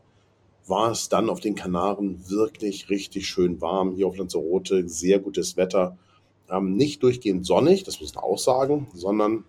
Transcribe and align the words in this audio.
war 0.66 0.90
es 0.90 1.08
dann 1.08 1.28
auf 1.28 1.40
den 1.40 1.54
Kanaren 1.54 2.28
wirklich 2.28 2.88
richtig 2.88 3.26
schön 3.26 3.60
warm. 3.60 3.94
Hier 3.94 4.06
auf 4.06 4.16
Lanzarote 4.16 4.88
sehr 4.88 5.18
gutes 5.18 5.56
Wetter. 5.56 5.96
Ähm, 6.48 6.76
nicht 6.76 7.02
durchgehend 7.02 7.46
sonnig, 7.46 7.84
das 7.84 8.00
muss 8.00 8.14
man 8.14 8.24
auch 8.24 8.38
sagen, 8.38 8.88
sondern 8.94 9.44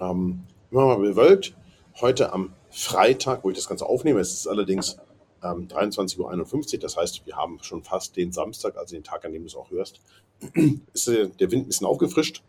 ähm, 0.00 0.40
immer 0.70 0.86
mal 0.86 0.98
bewölkt. 0.98 1.54
Heute 2.00 2.32
am 2.32 2.52
Freitag, 2.70 3.44
wo 3.44 3.50
ich 3.50 3.56
das 3.56 3.68
Ganze 3.68 3.86
aufnehme, 3.86 4.20
es 4.20 4.32
ist 4.32 4.46
allerdings 4.46 4.98
ähm, 5.42 5.68
23.51 5.68 6.18
Uhr, 6.74 6.80
das 6.80 6.96
heißt, 6.96 7.26
wir 7.26 7.36
haben 7.36 7.58
schon 7.62 7.82
fast 7.82 8.16
den 8.16 8.32
Samstag, 8.32 8.76
also 8.76 8.96
den 8.96 9.04
Tag, 9.04 9.24
an 9.24 9.32
dem 9.32 9.42
du 9.42 9.46
es 9.46 9.54
auch 9.54 9.70
hörst, 9.70 10.00
ist 10.92 11.08
äh, 11.08 11.28
der 11.28 11.50
Wind 11.50 11.64
ein 11.64 11.68
bisschen 11.68 11.86
aufgefrischt. 11.86 12.42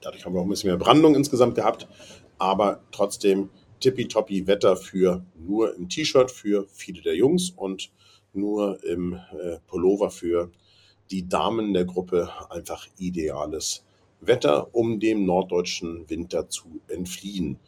Dadurch 0.00 0.24
haben 0.24 0.34
wir 0.34 0.40
auch 0.40 0.44
ein 0.44 0.50
bisschen 0.50 0.70
mehr 0.70 0.78
Brandung 0.78 1.14
insgesamt 1.14 1.54
gehabt, 1.54 1.88
aber 2.38 2.80
trotzdem 2.92 3.50
tippitoppi 3.80 4.46
Wetter 4.46 4.76
für 4.76 5.24
nur 5.38 5.74
im 5.74 5.88
T-Shirt 5.88 6.30
für 6.30 6.66
viele 6.68 7.02
der 7.02 7.16
Jungs 7.16 7.50
und 7.50 7.90
nur 8.32 8.82
im 8.84 9.14
äh, 9.14 9.58
Pullover 9.66 10.10
für 10.10 10.50
die 11.10 11.28
Damen 11.28 11.72
der 11.72 11.84
Gruppe. 11.84 12.30
Einfach 12.50 12.86
ideales 12.98 13.84
Wetter, 14.20 14.74
um 14.74 15.00
dem 15.00 15.24
norddeutschen 15.24 16.08
Winter 16.08 16.48
zu 16.48 16.80
entfliehen. 16.88 17.58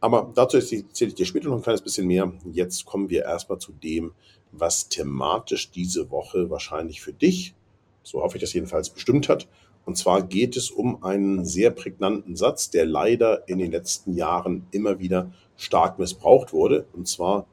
Aber 0.00 0.30
dazu 0.34 0.58
erzähle 0.58 0.84
ich 0.92 1.14
dir 1.14 1.24
später 1.24 1.48
noch 1.48 1.56
ein 1.56 1.62
kleines 1.62 1.80
bisschen 1.80 2.06
mehr. 2.06 2.32
Jetzt 2.52 2.84
kommen 2.84 3.08
wir 3.08 3.24
erstmal 3.24 3.58
zu 3.58 3.72
dem, 3.72 4.12
was 4.52 4.88
thematisch 4.88 5.70
diese 5.70 6.10
Woche 6.10 6.50
wahrscheinlich 6.50 7.00
für 7.00 7.12
dich, 7.12 7.54
so 8.02 8.22
hoffe 8.22 8.36
ich 8.36 8.42
das 8.42 8.52
jedenfalls, 8.52 8.90
bestimmt 8.90 9.28
hat. 9.28 9.48
Und 9.84 9.96
zwar 9.96 10.22
geht 10.22 10.56
es 10.56 10.70
um 10.70 11.02
einen 11.02 11.44
sehr 11.44 11.70
prägnanten 11.70 12.36
Satz, 12.36 12.70
der 12.70 12.86
leider 12.86 13.48
in 13.48 13.58
den 13.58 13.70
letzten 13.70 14.14
Jahren 14.14 14.66
immer 14.70 14.98
wieder 14.98 15.32
stark 15.56 15.98
missbraucht 15.98 16.52
wurde. 16.52 16.86
Und 16.92 17.06
zwar, 17.06 17.46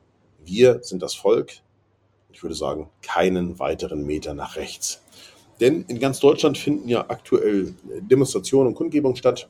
wir 0.46 0.82
sind 0.82 1.02
das 1.02 1.14
Volk, 1.14 1.62
ich 2.32 2.42
würde 2.42 2.56
sagen, 2.56 2.90
keinen 3.02 3.60
weiteren 3.60 4.06
Meter 4.06 4.34
nach 4.34 4.56
rechts. 4.56 5.02
Denn 5.60 5.86
in 5.88 6.00
ganz 6.00 6.20
Deutschland 6.20 6.58
finden 6.58 6.90
ja 6.90 7.06
aktuell 7.08 7.76
Demonstrationen 8.00 8.70
und 8.70 8.76
Kundgebungen 8.76 9.16
statt 9.16 9.48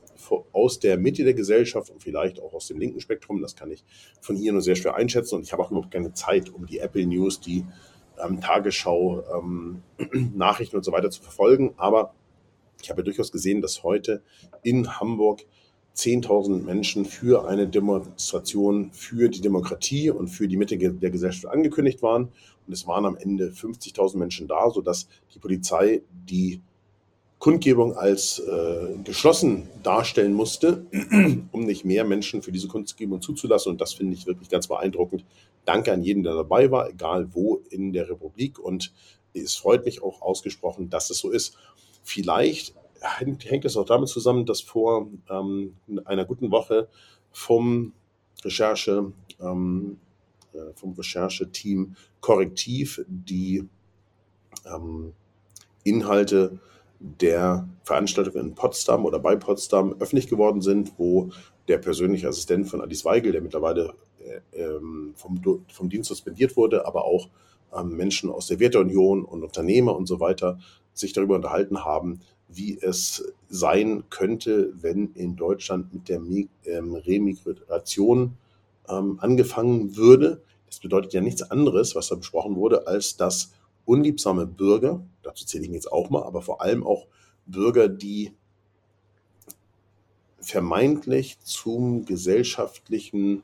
aus 0.51 0.79
der 0.79 0.97
Mitte 0.97 1.23
der 1.23 1.33
Gesellschaft 1.33 1.89
und 1.89 2.03
vielleicht 2.03 2.41
auch 2.41 2.53
aus 2.53 2.67
dem 2.67 2.79
linken 2.79 2.99
Spektrum. 2.99 3.41
Das 3.41 3.55
kann 3.55 3.71
ich 3.71 3.83
von 4.19 4.35
hier 4.35 4.51
nur 4.51 4.61
sehr 4.61 4.75
schwer 4.75 4.95
einschätzen 4.95 5.35
und 5.35 5.43
ich 5.43 5.53
habe 5.53 5.63
auch 5.63 5.71
überhaupt 5.71 5.91
keine 5.91 6.13
Zeit, 6.13 6.49
um 6.49 6.65
die 6.65 6.79
Apple 6.79 7.05
News, 7.05 7.39
die 7.39 7.65
ähm, 8.21 8.41
Tagesschau, 8.41 9.23
ähm, 9.37 9.83
Nachrichten 10.35 10.75
und 10.75 10.83
so 10.83 10.91
weiter 10.91 11.09
zu 11.09 11.21
verfolgen. 11.21 11.73
Aber 11.77 12.13
ich 12.81 12.89
habe 12.89 13.03
durchaus 13.03 13.31
gesehen, 13.31 13.61
dass 13.61 13.83
heute 13.83 14.21
in 14.63 14.99
Hamburg 14.99 15.45
10.000 15.95 16.63
Menschen 16.63 17.05
für 17.05 17.47
eine 17.47 17.67
Demonstration 17.67 18.91
für 18.93 19.29
die 19.29 19.41
Demokratie 19.41 20.09
und 20.09 20.29
für 20.29 20.47
die 20.47 20.57
Mitte 20.57 20.77
der 20.77 21.11
Gesellschaft 21.11 21.53
angekündigt 21.53 22.01
waren. 22.01 22.29
Und 22.65 22.73
es 22.73 22.87
waren 22.87 23.05
am 23.05 23.17
Ende 23.17 23.49
50.000 23.49 24.17
Menschen 24.17 24.47
da, 24.47 24.69
sodass 24.69 25.07
die 25.33 25.39
Polizei 25.39 26.01
die 26.11 26.61
Kundgebung 27.39 27.95
als 27.97 28.39
äh, 28.39 28.95
geschlossen 29.03 29.67
darstellen 29.81 30.33
musste, 30.33 30.85
um 31.51 31.65
nicht 31.65 31.83
mehr 31.83 32.05
Menschen 32.05 32.43
für 32.43 32.51
diese 32.51 32.67
Kundgebung 32.67 33.19
zuzulassen. 33.21 33.71
Und 33.71 33.81
das 33.81 33.93
finde 33.93 34.13
ich 34.13 34.27
wirklich 34.27 34.47
ganz 34.47 34.67
beeindruckend. 34.67 35.25
Danke 35.65 35.91
an 35.91 36.03
jeden, 36.03 36.23
der 36.23 36.35
dabei 36.35 36.69
war, 36.69 36.89
egal 36.89 37.33
wo 37.33 37.61
in 37.69 37.93
der 37.93 38.09
Republik. 38.09 38.59
Und 38.59 38.93
es 39.33 39.55
freut 39.55 39.85
mich 39.85 40.03
auch 40.03 40.21
ausgesprochen, 40.21 40.89
dass 40.89 41.09
es 41.09 41.17
so 41.17 41.31
ist. 41.31 41.57
Vielleicht 42.03 42.75
hängt 42.99 43.65
es 43.65 43.77
auch 43.77 43.85
damit 43.85 44.09
zusammen, 44.09 44.45
dass 44.45 44.61
vor 44.61 45.07
ähm, 45.29 45.75
einer 46.05 46.25
guten 46.25 46.51
Woche 46.51 46.87
vom 47.31 47.93
Recherche, 48.43 49.11
ähm, 49.39 49.97
äh, 50.53 50.73
vom 50.75 50.93
Rechercheteam 50.93 51.95
Korrektiv 52.19 53.03
die 53.07 53.67
ähm, 54.65 55.13
Inhalte 55.83 56.59
der 56.99 57.67
Veranstaltung 57.83 58.35
in 58.35 58.53
Potsdam 58.53 59.05
oder 59.05 59.19
bei 59.19 59.35
Potsdam 59.35 59.95
öffentlich 59.99 60.27
geworden 60.27 60.61
sind, 60.61 60.93
wo 60.97 61.29
der 61.67 61.79
persönliche 61.79 62.27
Assistent 62.27 62.69
von 62.69 62.81
Alice 62.81 63.05
Weigel, 63.05 63.31
der 63.31 63.41
mittlerweile 63.41 63.95
äh, 64.19 64.61
ähm, 64.61 65.13
vom, 65.15 65.41
vom 65.71 65.89
Dienst 65.89 66.09
suspendiert 66.09 66.55
wurde, 66.55 66.85
aber 66.85 67.05
auch 67.05 67.29
ähm, 67.75 67.95
Menschen 67.95 68.29
aus 68.29 68.47
der 68.47 68.59
Werteunion 68.59 69.25
und 69.25 69.43
Unternehmer 69.43 69.95
und 69.95 70.05
so 70.05 70.19
weiter 70.19 70.59
sich 70.93 71.13
darüber 71.13 71.35
unterhalten 71.35 71.83
haben, 71.83 72.21
wie 72.47 72.77
es 72.81 73.23
sein 73.49 74.03
könnte, 74.09 74.73
wenn 74.75 75.13
in 75.13 75.35
Deutschland 75.35 75.93
mit 75.93 76.09
der 76.09 76.21
ähm, 76.65 76.95
Remigration 76.95 78.37
ähm, 78.89 79.19
angefangen 79.21 79.95
würde. 79.95 80.41
Das 80.67 80.79
bedeutet 80.79 81.13
ja 81.13 81.21
nichts 81.21 81.43
anderes, 81.43 81.95
was 81.95 82.09
da 82.09 82.15
besprochen 82.15 82.55
wurde, 82.55 82.87
als 82.87 83.15
dass 83.17 83.53
unliebsame 83.85 84.45
Bürger, 84.45 85.01
dazu 85.23 85.45
zähle 85.45 85.65
ich 85.65 85.71
jetzt 85.71 85.91
auch 85.91 86.09
mal, 86.09 86.23
aber 86.23 86.41
vor 86.41 86.61
allem 86.61 86.85
auch 86.85 87.07
Bürger, 87.45 87.87
die 87.87 88.33
vermeintlich 90.39 91.39
zum 91.39 92.05
gesellschaftlichen 92.05 93.43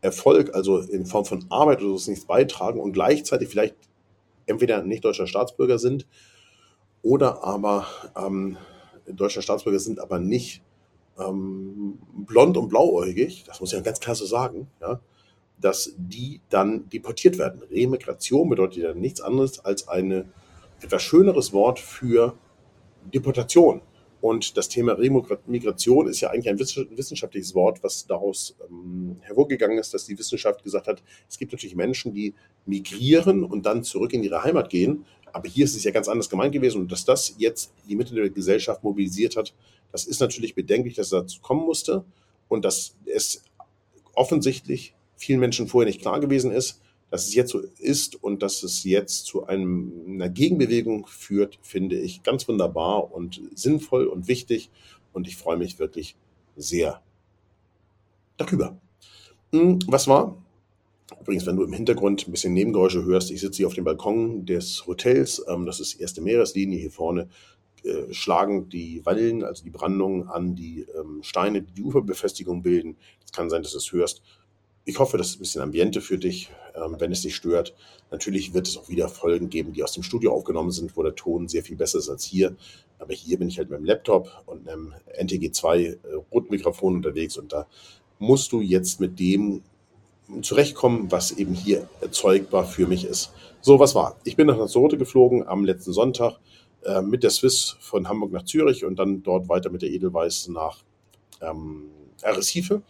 Erfolg, 0.00 0.54
also 0.54 0.78
in 0.78 1.06
Form 1.06 1.24
von 1.24 1.44
Arbeit 1.50 1.82
oder 1.82 1.98
so 1.98 2.10
nichts 2.10 2.26
beitragen 2.26 2.80
und 2.80 2.92
gleichzeitig 2.92 3.48
vielleicht 3.48 3.76
entweder 4.46 4.82
nicht 4.82 5.04
deutscher 5.04 5.26
Staatsbürger 5.26 5.78
sind 5.78 6.06
oder 7.02 7.44
aber 7.44 7.86
ähm, 8.16 8.56
deutscher 9.06 9.42
Staatsbürger 9.42 9.78
sind, 9.78 10.00
aber 10.00 10.18
nicht 10.18 10.62
ähm, 11.18 11.98
blond 12.26 12.56
und 12.56 12.68
blauäugig, 12.68 13.44
das 13.44 13.60
muss 13.60 13.72
ich 13.72 13.78
ja 13.78 13.82
ganz 13.82 14.00
klar 14.00 14.14
so 14.14 14.26
sagen, 14.26 14.68
ja, 14.80 15.00
dass 15.60 15.94
die 15.96 16.40
dann 16.50 16.88
deportiert 16.88 17.38
werden. 17.38 17.62
Remigration 17.70 18.48
bedeutet 18.48 18.82
ja 18.82 18.94
nichts 18.94 19.20
anderes 19.20 19.58
als 19.64 19.88
ein 19.88 20.32
etwas 20.80 21.02
schöneres 21.02 21.52
Wort 21.52 21.80
für 21.80 22.34
Deportation. 23.12 23.82
Und 24.20 24.56
das 24.56 24.68
Thema 24.68 24.94
Remigration 24.94 26.08
ist 26.08 26.20
ja 26.20 26.30
eigentlich 26.30 26.48
ein 26.48 26.58
wissenschaftliches 26.58 27.54
Wort, 27.54 27.84
was 27.84 28.06
daraus 28.06 28.56
ähm, 28.68 29.16
hervorgegangen 29.20 29.78
ist, 29.78 29.94
dass 29.94 30.06
die 30.06 30.18
Wissenschaft 30.18 30.64
gesagt 30.64 30.88
hat, 30.88 31.02
es 31.28 31.38
gibt 31.38 31.52
natürlich 31.52 31.76
Menschen, 31.76 32.14
die 32.14 32.34
migrieren 32.66 33.44
und 33.44 33.64
dann 33.64 33.84
zurück 33.84 34.12
in 34.12 34.24
ihre 34.24 34.42
Heimat 34.42 34.70
gehen. 34.70 35.04
Aber 35.32 35.48
hier 35.48 35.64
ist 35.64 35.76
es 35.76 35.84
ja 35.84 35.90
ganz 35.90 36.08
anders 36.08 36.28
gemeint 36.28 36.52
gewesen. 36.52 36.82
Und 36.82 36.92
dass 36.92 37.04
das 37.04 37.34
jetzt 37.38 37.72
die 37.88 37.96
Mitte 37.96 38.14
der 38.14 38.30
Gesellschaft 38.30 38.82
mobilisiert 38.82 39.36
hat, 39.36 39.54
das 39.92 40.04
ist 40.04 40.20
natürlich 40.20 40.54
bedenklich, 40.54 40.94
dass 40.94 41.06
es 41.06 41.10
dazu 41.10 41.40
kommen 41.40 41.64
musste. 41.64 42.04
Und 42.48 42.64
dass 42.64 42.94
es 43.04 43.42
offensichtlich 44.14 44.94
vielen 45.16 45.40
Menschen 45.40 45.68
vorher 45.68 45.86
nicht 45.86 46.00
klar 46.00 46.20
gewesen 46.20 46.50
ist, 46.50 46.80
dass 47.10 47.26
es 47.26 47.34
jetzt 47.34 47.50
so 47.50 47.60
ist 47.78 48.22
und 48.22 48.42
dass 48.42 48.62
es 48.62 48.84
jetzt 48.84 49.24
zu 49.24 49.46
einem, 49.46 49.92
einer 50.06 50.28
Gegenbewegung 50.28 51.06
führt, 51.06 51.58
finde 51.62 51.98
ich 51.98 52.22
ganz 52.22 52.46
wunderbar 52.48 53.12
und 53.12 53.40
sinnvoll 53.54 54.06
und 54.06 54.28
wichtig. 54.28 54.70
Und 55.12 55.26
ich 55.26 55.36
freue 55.36 55.56
mich 55.56 55.78
wirklich 55.78 56.16
sehr 56.56 57.02
darüber. 58.36 58.78
Hm, 59.52 59.78
was 59.86 60.06
war? 60.06 60.36
Übrigens, 61.20 61.46
wenn 61.46 61.56
du 61.56 61.64
im 61.64 61.72
Hintergrund 61.72 62.26
ein 62.26 62.32
bisschen 62.32 62.52
Nebengeräusche 62.52 63.04
hörst, 63.04 63.30
ich 63.30 63.40
sitze 63.40 63.58
hier 63.58 63.66
auf 63.66 63.74
dem 63.74 63.84
Balkon 63.84 64.44
des 64.44 64.86
Hotels. 64.86 65.42
Ähm, 65.48 65.64
das 65.64 65.80
ist 65.80 65.94
erste 65.94 66.20
Meereslinie. 66.20 66.78
Hier 66.78 66.90
vorne 66.90 67.28
äh, 67.84 68.12
schlagen 68.12 68.68
die 68.68 69.04
Wallen, 69.06 69.42
also 69.42 69.64
die 69.64 69.70
Brandungen 69.70 70.28
an 70.28 70.54
die 70.54 70.86
ähm, 70.98 71.22
Steine, 71.22 71.62
die 71.62 71.72
die 71.72 71.82
Uferbefestigung 71.82 72.62
bilden. 72.62 72.96
Es 73.24 73.32
kann 73.32 73.48
sein, 73.48 73.62
dass 73.62 73.72
du 73.72 73.78
es 73.78 73.92
hörst. 73.92 74.22
Ich 74.84 74.98
hoffe, 74.98 75.18
das 75.18 75.28
ist 75.28 75.36
ein 75.36 75.40
bisschen 75.40 75.62
Ambiente 75.62 76.00
für 76.00 76.18
dich, 76.18 76.50
ähm, 76.74 76.96
wenn 76.98 77.12
es 77.12 77.22
dich 77.22 77.36
stört. 77.36 77.74
Natürlich 78.10 78.52
wird 78.52 78.66
es 78.66 78.76
auch 78.76 78.88
wieder 78.88 79.08
Folgen 79.08 79.48
geben, 79.48 79.72
die 79.72 79.84
aus 79.84 79.92
dem 79.92 80.02
Studio 80.02 80.32
aufgenommen 80.32 80.70
sind, 80.70 80.96
wo 80.96 81.02
der 81.02 81.14
Ton 81.14 81.48
sehr 81.48 81.62
viel 81.62 81.76
besser 81.76 81.98
ist 81.98 82.08
als 82.08 82.24
hier. 82.24 82.56
Aber 82.98 83.14
hier 83.14 83.38
bin 83.38 83.48
ich 83.48 83.58
halt 83.58 83.70
mit 83.70 83.78
dem 83.78 83.84
Laptop 83.84 84.30
und 84.46 84.68
einem 84.68 84.92
NTG2 85.18 85.76
äh, 85.76 85.96
Rotmikrofon 86.32 86.96
unterwegs 86.96 87.38
und 87.38 87.52
da 87.52 87.66
musst 88.18 88.52
du 88.52 88.60
jetzt 88.60 89.00
mit 89.00 89.18
dem 89.20 89.62
zurechtkommen, 90.42 91.10
was 91.10 91.32
eben 91.32 91.54
hier 91.54 91.88
erzeugbar 92.00 92.64
für 92.64 92.86
mich 92.86 93.04
ist. 93.04 93.32
So, 93.60 93.78
was 93.78 93.94
war? 93.94 94.16
Ich 94.24 94.36
bin 94.36 94.46
nach 94.46 94.56
Lanzarote 94.56 94.98
geflogen 94.98 95.46
am 95.46 95.64
letzten 95.64 95.92
Sonntag 95.92 96.38
äh, 96.84 97.02
mit 97.02 97.22
der 97.22 97.30
Swiss 97.30 97.76
von 97.80 98.08
Hamburg 98.08 98.32
nach 98.32 98.44
Zürich 98.44 98.84
und 98.84 98.98
dann 98.98 99.22
dort 99.22 99.48
weiter 99.48 99.70
mit 99.70 99.82
der 99.82 99.90
Edelweiss 99.90 100.48
nach 100.48 100.84
ähm, 101.40 101.90
Arrecife 102.22 102.82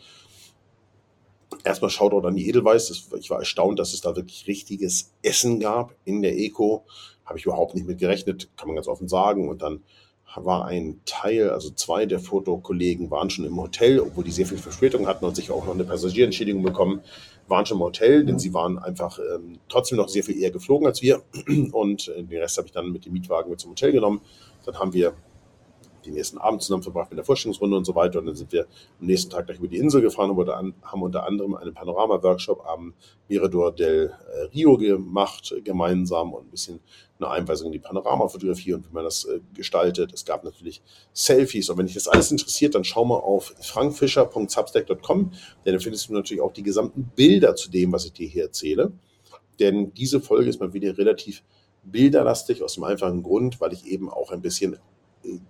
Erstmal 1.64 1.90
Shoutout 1.90 2.26
an 2.26 2.37
die 2.37 2.49
Edelweiß. 2.49 3.08
Ich 3.19 3.31
war 3.31 3.38
erstaunt, 3.38 3.79
dass 3.79 3.94
es 3.94 4.00
da 4.00 4.14
wirklich 4.14 4.46
richtiges 4.46 5.12
Essen 5.23 5.61
gab 5.61 5.94
in 6.05 6.23
der 6.23 6.37
Eco. 6.37 6.84
Habe 7.25 7.38
ich 7.38 7.46
überhaupt 7.46 7.75
nicht 7.75 7.87
mit 7.87 7.99
gerechnet, 7.99 8.50
kann 8.56 8.69
man 8.69 8.76
ganz 8.76 8.87
offen 8.87 9.08
sagen. 9.08 9.49
Und 9.49 9.62
dann 9.62 9.82
war 10.35 10.67
ein 10.67 11.01
Teil, 11.05 11.51
also 11.51 11.71
zwei 11.71 12.07
der 12.07 12.21
Fotokollegen 12.21 13.11
waren 13.11 13.31
schon 13.31 13.45
im 13.45 13.57
Hotel, 13.57 14.01
obwohl 14.01 14.25
die 14.25 14.31
sehr 14.31 14.47
viel 14.47 14.59
Verspätung 14.59 15.07
hatten 15.07 15.25
und 15.25 15.35
sich 15.35 15.51
auch 15.51 15.65
noch 15.65 15.75
eine 15.75 15.85
Passagierentschädigung 15.85 16.63
bekommen, 16.63 17.01
waren 17.49 17.65
schon 17.65 17.79
im 17.79 17.85
Hotel, 17.85 18.25
denn 18.25 18.39
sie 18.39 18.53
waren 18.53 18.79
einfach 18.79 19.19
ähm, 19.19 19.59
trotzdem 19.69 19.97
noch 19.97 20.09
sehr 20.09 20.23
viel 20.23 20.41
eher 20.41 20.51
geflogen 20.51 20.87
als 20.87 21.03
wir. 21.03 21.23
Und 21.73 22.09
äh, 22.09 22.23
den 22.23 22.41
Rest 22.41 22.59
habe 22.59 22.67
ich 22.67 22.73
dann 22.73 22.93
mit 22.93 23.07
dem 23.07 23.15
Mietwagen 23.15 23.51
mit 23.51 23.61
zum 23.61 23.71
Hotel 23.71 23.93
genommen. 23.93 24.21
Dann 24.67 24.79
haben 24.79 24.93
wir 24.93 25.15
den 26.08 26.14
nächsten 26.14 26.38
Abend 26.38 26.62
zusammen 26.62 26.82
verbracht 26.82 27.10
mit 27.10 27.19
der 27.19 27.25
Vorstellungsrunde 27.25 27.76
und 27.76 27.84
so 27.84 27.94
weiter. 27.94 28.19
Und 28.19 28.26
dann 28.26 28.37
sind 28.37 28.52
wir 28.52 28.66
am 29.00 29.06
nächsten 29.06 29.31
Tag 29.31 29.46
gleich 29.46 29.58
über 29.58 29.69
die 29.69 29.76
Insel 29.76 30.00
gefahren 30.00 30.31
und 30.31 30.49
haben 30.49 31.02
unter 31.02 31.26
anderem 31.26 31.55
einen 31.55 31.75
Panorama-Workshop 31.75 32.66
am 32.66 32.94
Mirador 33.28 33.72
del 33.72 34.12
äh, 34.32 34.43
Rio 34.55 34.76
gemacht, 34.76 35.55
gemeinsam 35.64 36.32
und 36.32 36.46
ein 36.46 36.50
bisschen 36.50 36.81
eine 37.20 37.31
Einweisung 37.31 37.66
in 37.66 37.72
die 37.72 37.78
Panoramafotografie 37.78 38.75
und 38.75 38.88
wie 38.88 38.93
man 38.93 39.05
das 39.05 39.25
äh, 39.25 39.40
gestaltet. 39.55 40.12
Es 40.12 40.25
gab 40.25 40.44
natürlich 40.44 40.82
Selfies. 41.12 41.69
Und 41.69 41.78
wenn 41.78 41.87
dich 41.87 41.94
das 41.94 42.08
alles 42.08 42.31
interessiert, 42.31 42.75
dann 42.75 42.84
schau 42.84 43.05
mal 43.05 43.16
auf 43.16 43.55
frankfischer.substack.com, 43.60 45.32
denn 45.64 45.75
da 45.75 45.78
findest 45.81 46.08
du 46.08 46.14
natürlich 46.14 46.43
auch 46.43 46.52
die 46.52 46.62
gesamten 46.62 47.10
Bilder 47.14 47.56
zu 47.56 47.70
dem, 47.70 47.93
was 47.93 48.05
ich 48.05 48.12
dir 48.12 48.28
hier 48.28 48.44
erzähle. 48.44 48.93
Denn 49.58 49.93
diese 49.94 50.20
Folge 50.20 50.49
ist 50.49 50.60
mal 50.60 50.72
wieder 50.72 50.96
relativ 50.96 51.43
bilderlastig 51.84 52.62
aus 52.62 52.75
dem 52.75 52.84
einfachen 52.84 53.22
Grund, 53.22 53.60
weil 53.60 53.72
ich 53.72 53.87
eben 53.87 54.08
auch 54.10 54.31
ein 54.31 54.43
bisschen 54.43 54.76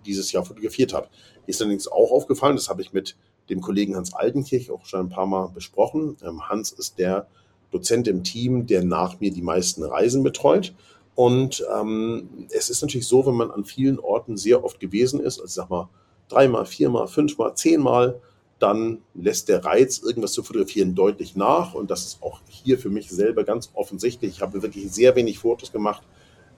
dieses 0.05 0.31
Jahr 0.31 0.45
fotografiert 0.45 0.93
habe. 0.93 1.07
Ist 1.47 1.61
allerdings 1.61 1.87
auch 1.87 2.11
aufgefallen, 2.11 2.55
das 2.55 2.69
habe 2.69 2.81
ich 2.81 2.93
mit 2.93 3.15
dem 3.49 3.61
Kollegen 3.61 3.95
Hans 3.95 4.13
Altenkirch 4.13 4.71
auch 4.71 4.85
schon 4.85 5.01
ein 5.01 5.09
paar 5.09 5.25
Mal 5.25 5.47
besprochen. 5.49 6.17
Ähm, 6.23 6.47
Hans 6.47 6.71
ist 6.71 6.99
der 6.99 7.27
Dozent 7.71 8.07
im 8.07 8.23
Team, 8.23 8.67
der 8.67 8.83
nach 8.83 9.19
mir 9.19 9.31
die 9.31 9.41
meisten 9.41 9.83
Reisen 9.83 10.23
betreut. 10.23 10.73
Und 11.15 11.65
ähm, 11.75 12.29
es 12.51 12.69
ist 12.69 12.81
natürlich 12.81 13.07
so, 13.07 13.25
wenn 13.25 13.35
man 13.35 13.51
an 13.51 13.65
vielen 13.65 13.99
Orten 13.99 14.37
sehr 14.37 14.63
oft 14.63 14.79
gewesen 14.79 15.19
ist, 15.19 15.39
also 15.39 15.61
sag 15.61 15.69
mal 15.69 15.89
dreimal, 16.29 16.65
viermal, 16.65 17.07
fünfmal, 17.07 17.55
zehnmal, 17.55 18.21
dann 18.59 18.99
lässt 19.15 19.49
der 19.49 19.63
Reiz, 19.65 19.99
irgendwas 19.99 20.33
zu 20.33 20.43
fotografieren, 20.43 20.95
deutlich 20.95 21.35
nach. 21.35 21.73
Und 21.73 21.91
das 21.91 22.05
ist 22.05 22.21
auch 22.21 22.41
hier 22.47 22.77
für 22.77 22.89
mich 22.89 23.09
selber 23.09 23.43
ganz 23.43 23.71
offensichtlich. 23.73 24.31
Ich 24.35 24.41
habe 24.41 24.61
wirklich 24.61 24.91
sehr 24.91 25.15
wenig 25.15 25.39
Fotos 25.39 25.71
gemacht 25.71 26.03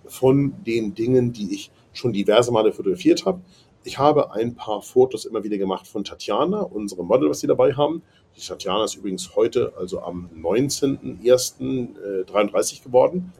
von 0.05 0.63
den 0.63 0.95
Dingen, 0.95 1.33
die 1.33 1.53
ich 1.53 1.71
schon 1.93 2.13
diverse 2.13 2.51
Male 2.51 2.71
fotografiert 2.71 3.25
habe. 3.25 3.41
Ich 3.83 3.97
habe 3.97 4.31
ein 4.31 4.55
paar 4.55 4.81
Fotos 4.81 5.25
immer 5.25 5.43
wieder 5.43 5.57
gemacht 5.57 5.87
von 5.87 6.03
Tatjana, 6.03 6.61
unserem 6.61 7.07
Model, 7.07 7.27
was 7.29 7.39
sie 7.39 7.47
dabei 7.47 7.73
haben. 7.73 8.03
Die 8.37 8.41
Tatjana 8.41 8.83
ist 8.85 8.95
übrigens 8.95 9.35
heute, 9.35 9.73
also 9.77 10.01
am 10.01 10.29
19.01.33 10.35 12.79
äh, 12.79 12.83
geworden. 12.83 13.33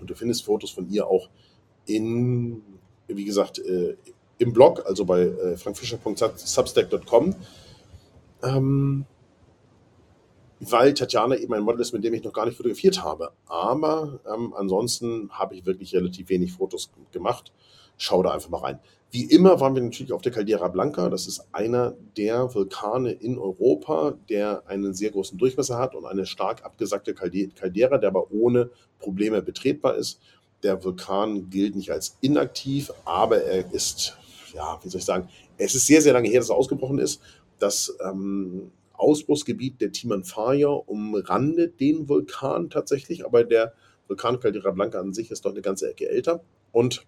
Und 0.00 0.08
du 0.08 0.14
findest 0.14 0.44
Fotos 0.44 0.70
von 0.70 0.88
ihr 0.88 1.08
auch 1.08 1.28
in, 1.86 2.62
wie 3.08 3.24
gesagt, 3.24 3.58
äh, 3.58 3.96
im 4.38 4.52
Blog, 4.52 4.86
also 4.86 5.04
bei 5.04 5.22
äh, 5.22 5.56
frankfischer.substack.com. 5.56 7.34
weil 10.60 10.94
Tatjana 10.94 11.36
eben 11.36 11.54
ein 11.54 11.62
Model 11.62 11.80
ist, 11.80 11.92
mit 11.92 12.04
dem 12.04 12.14
ich 12.14 12.24
noch 12.24 12.32
gar 12.32 12.46
nicht 12.46 12.56
fotografiert 12.56 13.02
habe. 13.02 13.32
Aber 13.46 14.20
ähm, 14.32 14.54
ansonsten 14.56 15.30
habe 15.30 15.54
ich 15.54 15.66
wirklich 15.66 15.94
relativ 15.94 16.28
wenig 16.28 16.52
Fotos 16.52 16.90
gemacht. 17.12 17.52
Schau 17.96 18.22
da 18.22 18.32
einfach 18.32 18.50
mal 18.50 18.60
rein. 18.60 18.78
Wie 19.10 19.24
immer 19.24 19.58
waren 19.58 19.74
wir 19.74 19.82
natürlich 19.82 20.12
auf 20.12 20.20
der 20.20 20.32
Caldera 20.32 20.68
Blanca. 20.68 21.08
Das 21.08 21.26
ist 21.26 21.46
einer 21.52 21.94
der 22.16 22.54
Vulkane 22.54 23.12
in 23.12 23.38
Europa, 23.38 24.18
der 24.28 24.64
einen 24.66 24.92
sehr 24.92 25.10
großen 25.10 25.38
Durchmesser 25.38 25.78
hat 25.78 25.94
und 25.94 26.04
eine 26.04 26.26
stark 26.26 26.64
abgesackte 26.64 27.14
Caldera, 27.14 27.98
der 27.98 28.08
aber 28.08 28.30
ohne 28.30 28.70
Probleme 28.98 29.40
betretbar 29.40 29.96
ist. 29.96 30.20
Der 30.62 30.82
Vulkan 30.84 31.48
gilt 31.48 31.74
nicht 31.74 31.90
als 31.90 32.18
inaktiv, 32.20 32.92
aber 33.04 33.42
er 33.42 33.72
ist, 33.72 34.18
ja, 34.52 34.78
wie 34.82 34.88
soll 34.88 34.98
ich 34.98 35.04
sagen, 35.04 35.28
es 35.56 35.74
ist 35.74 35.86
sehr, 35.86 36.02
sehr 36.02 36.12
lange 36.12 36.28
her, 36.28 36.40
dass 36.40 36.50
er 36.50 36.56
ausgebrochen 36.56 36.98
ist. 36.98 37.20
Das 37.58 37.96
ähm, 38.04 38.70
Ausbruchsgebiet 38.98 39.80
der 39.80 39.92
Timanfaya 39.92 40.68
umrandet 40.68 41.80
den 41.80 42.08
Vulkan 42.08 42.68
tatsächlich, 42.70 43.24
aber 43.24 43.44
der 43.44 43.72
Vulkan 44.08 44.40
Caldera 44.40 44.70
Blanca 44.70 45.00
an 45.00 45.12
sich 45.12 45.30
ist 45.30 45.44
doch 45.44 45.52
eine 45.52 45.62
ganze 45.62 45.90
Ecke 45.90 46.08
älter. 46.08 46.42
Und 46.72 47.06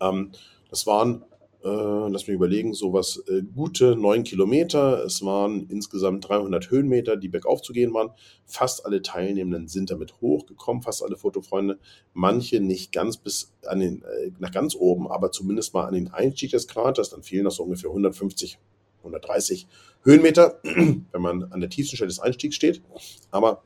ähm, 0.00 0.32
das 0.70 0.86
waren, 0.86 1.24
äh, 1.62 1.68
lass 1.68 2.26
mich 2.26 2.34
überlegen, 2.34 2.72
sowas 2.74 3.22
äh, 3.28 3.42
gute 3.42 3.96
neun 3.96 4.24
Kilometer. 4.24 5.04
Es 5.04 5.24
waren 5.24 5.68
insgesamt 5.68 6.28
300 6.28 6.70
Höhenmeter, 6.70 7.16
die 7.16 7.28
bergauf 7.28 7.62
zu 7.62 7.72
gehen 7.72 7.92
waren. 7.92 8.10
Fast 8.46 8.86
alle 8.86 9.02
Teilnehmenden 9.02 9.68
sind 9.68 9.90
damit 9.90 10.20
hochgekommen, 10.20 10.82
fast 10.82 11.02
alle 11.02 11.16
Fotofreunde. 11.16 11.78
Manche 12.14 12.60
nicht 12.60 12.92
ganz 12.92 13.16
bis 13.16 13.52
an 13.66 13.80
den, 13.80 14.02
äh, 14.02 14.32
nach 14.38 14.52
ganz 14.52 14.74
oben, 14.74 15.10
aber 15.10 15.32
zumindest 15.32 15.74
mal 15.74 15.86
an 15.86 15.94
den 15.94 16.08
Einstieg 16.08 16.50
des 16.50 16.66
Kraters. 16.66 17.10
Dann 17.10 17.22
fehlen 17.22 17.44
noch 17.44 17.52
so 17.52 17.64
ungefähr 17.64 17.90
150 17.90 18.58
130 19.00 19.66
Höhenmeter, 20.02 20.60
wenn 20.62 21.22
man 21.22 21.44
an 21.52 21.60
der 21.60 21.70
tiefsten 21.70 21.96
Stelle 21.96 22.08
des 22.08 22.20
Einstiegs 22.20 22.56
steht. 22.56 22.82
Aber 23.30 23.62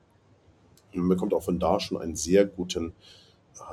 man 0.92 1.08
bekommt 1.08 1.34
auch 1.34 1.42
von 1.42 1.58
da 1.58 1.80
schon 1.80 1.98
einen 1.98 2.16
sehr 2.16 2.44
guten 2.44 2.92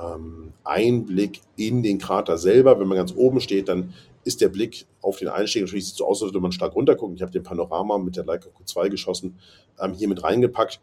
ähm, 0.02 0.52
Einblick 0.64 1.40
in 1.56 1.82
den 1.82 1.98
Krater 1.98 2.38
selber. 2.38 2.78
Wenn 2.78 2.88
man 2.88 2.96
ganz 2.96 3.12
oben 3.14 3.40
steht, 3.40 3.68
dann 3.68 3.94
ist 4.24 4.40
der 4.40 4.48
Blick 4.48 4.86
auf 5.00 5.18
den 5.18 5.28
Einstieg 5.28 5.62
natürlich 5.62 5.88
sieht 5.88 5.96
so 5.96 6.06
aus, 6.06 6.22
als 6.22 6.28
würde 6.28 6.40
man 6.40 6.52
stark 6.52 6.74
runtergucken. 6.74 7.16
Ich 7.16 7.22
habe 7.22 7.32
den 7.32 7.42
Panorama 7.42 7.98
mit 7.98 8.16
der 8.16 8.24
Leica 8.24 8.48
Q2 8.48 8.90
geschossen, 8.90 9.38
ähm, 9.80 9.94
hier 9.94 10.08
mit 10.08 10.22
reingepackt. 10.22 10.80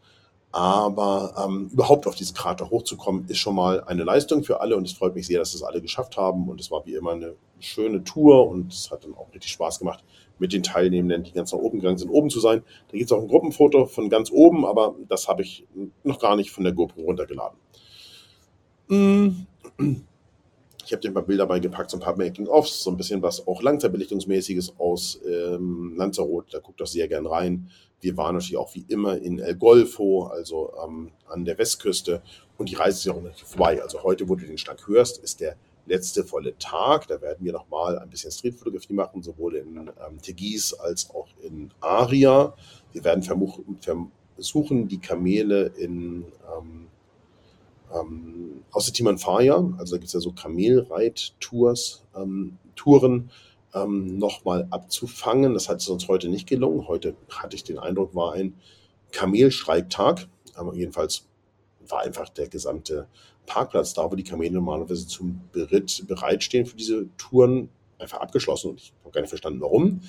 Aber 0.52 1.32
ähm, 1.46 1.70
überhaupt 1.72 2.08
auf 2.08 2.16
diesen 2.16 2.34
Krater 2.34 2.70
hochzukommen, 2.70 3.24
ist 3.28 3.38
schon 3.38 3.54
mal 3.54 3.84
eine 3.84 4.02
Leistung 4.02 4.42
für 4.42 4.60
alle 4.60 4.76
und 4.76 4.84
es 4.84 4.92
freut 4.92 5.14
mich 5.14 5.28
sehr, 5.28 5.38
dass 5.38 5.54
es 5.54 5.62
alle 5.62 5.80
geschafft 5.80 6.16
haben. 6.16 6.48
Und 6.48 6.60
es 6.60 6.72
war 6.72 6.84
wie 6.86 6.94
immer 6.94 7.12
eine 7.12 7.36
schöne 7.60 8.02
Tour 8.02 8.48
und 8.48 8.72
es 8.72 8.90
hat 8.90 9.04
dann 9.04 9.14
auch 9.14 9.32
richtig 9.32 9.52
Spaß 9.52 9.78
gemacht, 9.78 10.04
mit 10.40 10.52
den 10.52 10.62
Teilnehmenden, 10.62 11.22
die 11.22 11.32
ganz 11.32 11.52
nach 11.52 11.58
oben 11.60 11.78
gegangen 11.78 11.98
sind, 11.98 12.10
oben 12.10 12.30
zu 12.30 12.40
sein. 12.40 12.62
Da 12.90 12.98
gibt 12.98 13.10
es 13.10 13.16
auch 13.16 13.20
ein 13.22 13.28
Gruppenfoto 13.28 13.86
von 13.86 14.08
ganz 14.08 14.30
oben, 14.32 14.64
aber 14.64 14.96
das 15.08 15.28
habe 15.28 15.42
ich 15.42 15.64
noch 16.02 16.18
gar 16.18 16.34
nicht 16.34 16.50
von 16.50 16.64
der 16.64 16.72
GoPro 16.72 17.02
runtergeladen. 17.02 17.58
Mm. 18.88 19.28
Ich 20.84 20.92
habe 20.92 21.02
dir 21.02 21.10
ein 21.10 21.14
paar 21.14 21.22
Bilder 21.22 21.46
beigepackt, 21.46 21.90
so 21.90 21.98
ein 21.98 22.00
paar 22.00 22.16
Making-ofs, 22.16 22.82
so 22.82 22.90
ein 22.90 22.96
bisschen 22.96 23.22
was 23.22 23.46
auch 23.46 23.62
Langzeitbelichtungsmäßiges 23.62 24.74
aus 24.78 25.20
ähm, 25.24 25.94
Lanzarote. 25.96 26.50
Da 26.50 26.58
guckt 26.58 26.80
doch 26.80 26.86
sehr 26.86 27.06
gern 27.06 27.26
rein. 27.26 27.70
Wir 28.00 28.16
waren 28.16 28.34
natürlich 28.34 28.56
auch 28.56 28.74
wie 28.74 28.84
immer 28.88 29.16
in 29.18 29.38
El 29.38 29.54
Golfo, 29.54 30.24
also 30.24 30.72
ähm, 30.84 31.12
an 31.28 31.44
der 31.44 31.58
Westküste. 31.58 32.22
Und 32.58 32.70
die 32.70 32.74
Reise 32.74 32.98
ist 32.98 33.04
ja 33.04 33.12
auch 33.12 33.22
nicht 33.22 33.40
vorbei. 33.40 33.80
Also 33.80 34.02
heute, 34.02 34.28
wo 34.28 34.34
du 34.34 34.46
den 34.46 34.58
Schlag 34.58 34.88
hörst, 34.88 35.18
ist 35.18 35.40
der 35.40 35.56
letzte 35.90 36.24
volle 36.24 36.56
Tag. 36.58 37.08
Da 37.08 37.20
werden 37.20 37.44
wir 37.44 37.52
nochmal 37.52 37.98
ein 37.98 38.08
bisschen 38.08 38.30
Streetfotografie 38.30 38.94
machen, 38.94 39.22
sowohl 39.22 39.56
in 39.56 39.76
ähm, 39.76 40.22
Tegis 40.22 40.72
als 40.72 41.10
auch 41.10 41.28
in 41.42 41.70
Aria. 41.80 42.54
Wir 42.92 43.04
werden 43.04 43.22
versuchen, 43.22 44.88
die 44.88 44.98
Kamele 44.98 45.66
in 45.76 46.24
ähm, 46.56 46.86
ähm, 47.92 48.62
außer 48.70 48.92
Timanfaya, 48.92 49.56
also 49.78 49.96
da 49.96 49.98
gibt 49.98 50.06
es 50.06 50.12
ja 50.12 50.20
so 50.20 50.32
Kamelreit-Tours, 50.32 52.04
ähm, 52.14 52.58
Touren, 52.76 53.30
ähm, 53.74 54.18
nochmal 54.18 54.66
abzufangen. 54.70 55.54
Das 55.54 55.68
hat 55.68 55.80
es 55.80 55.88
uns 55.88 56.08
heute 56.08 56.28
nicht 56.28 56.48
gelungen. 56.48 56.86
Heute 56.88 57.14
hatte 57.28 57.56
ich 57.56 57.64
den 57.64 57.78
Eindruck, 57.78 58.14
war 58.14 58.34
ein 58.34 58.54
Kamelstreiktag. 59.12 60.28
Aber 60.54 60.74
jedenfalls 60.74 61.26
war 61.90 62.00
einfach 62.00 62.28
der 62.28 62.48
gesamte 62.48 63.06
Parkplatz 63.46 63.94
da, 63.94 64.10
wo 64.10 64.14
die 64.14 64.24
Kamele 64.24 64.52
normalerweise 64.52 65.06
zum 65.06 65.40
Beritt 65.52 66.04
bereitstehen 66.06 66.66
für 66.66 66.76
diese 66.76 67.08
Touren, 67.16 67.68
einfach 67.98 68.20
abgeschlossen. 68.20 68.70
Und 68.70 68.80
ich 68.80 68.92
habe 69.02 69.12
gar 69.12 69.20
nicht 69.20 69.30
verstanden, 69.30 69.60
warum. 69.60 70.00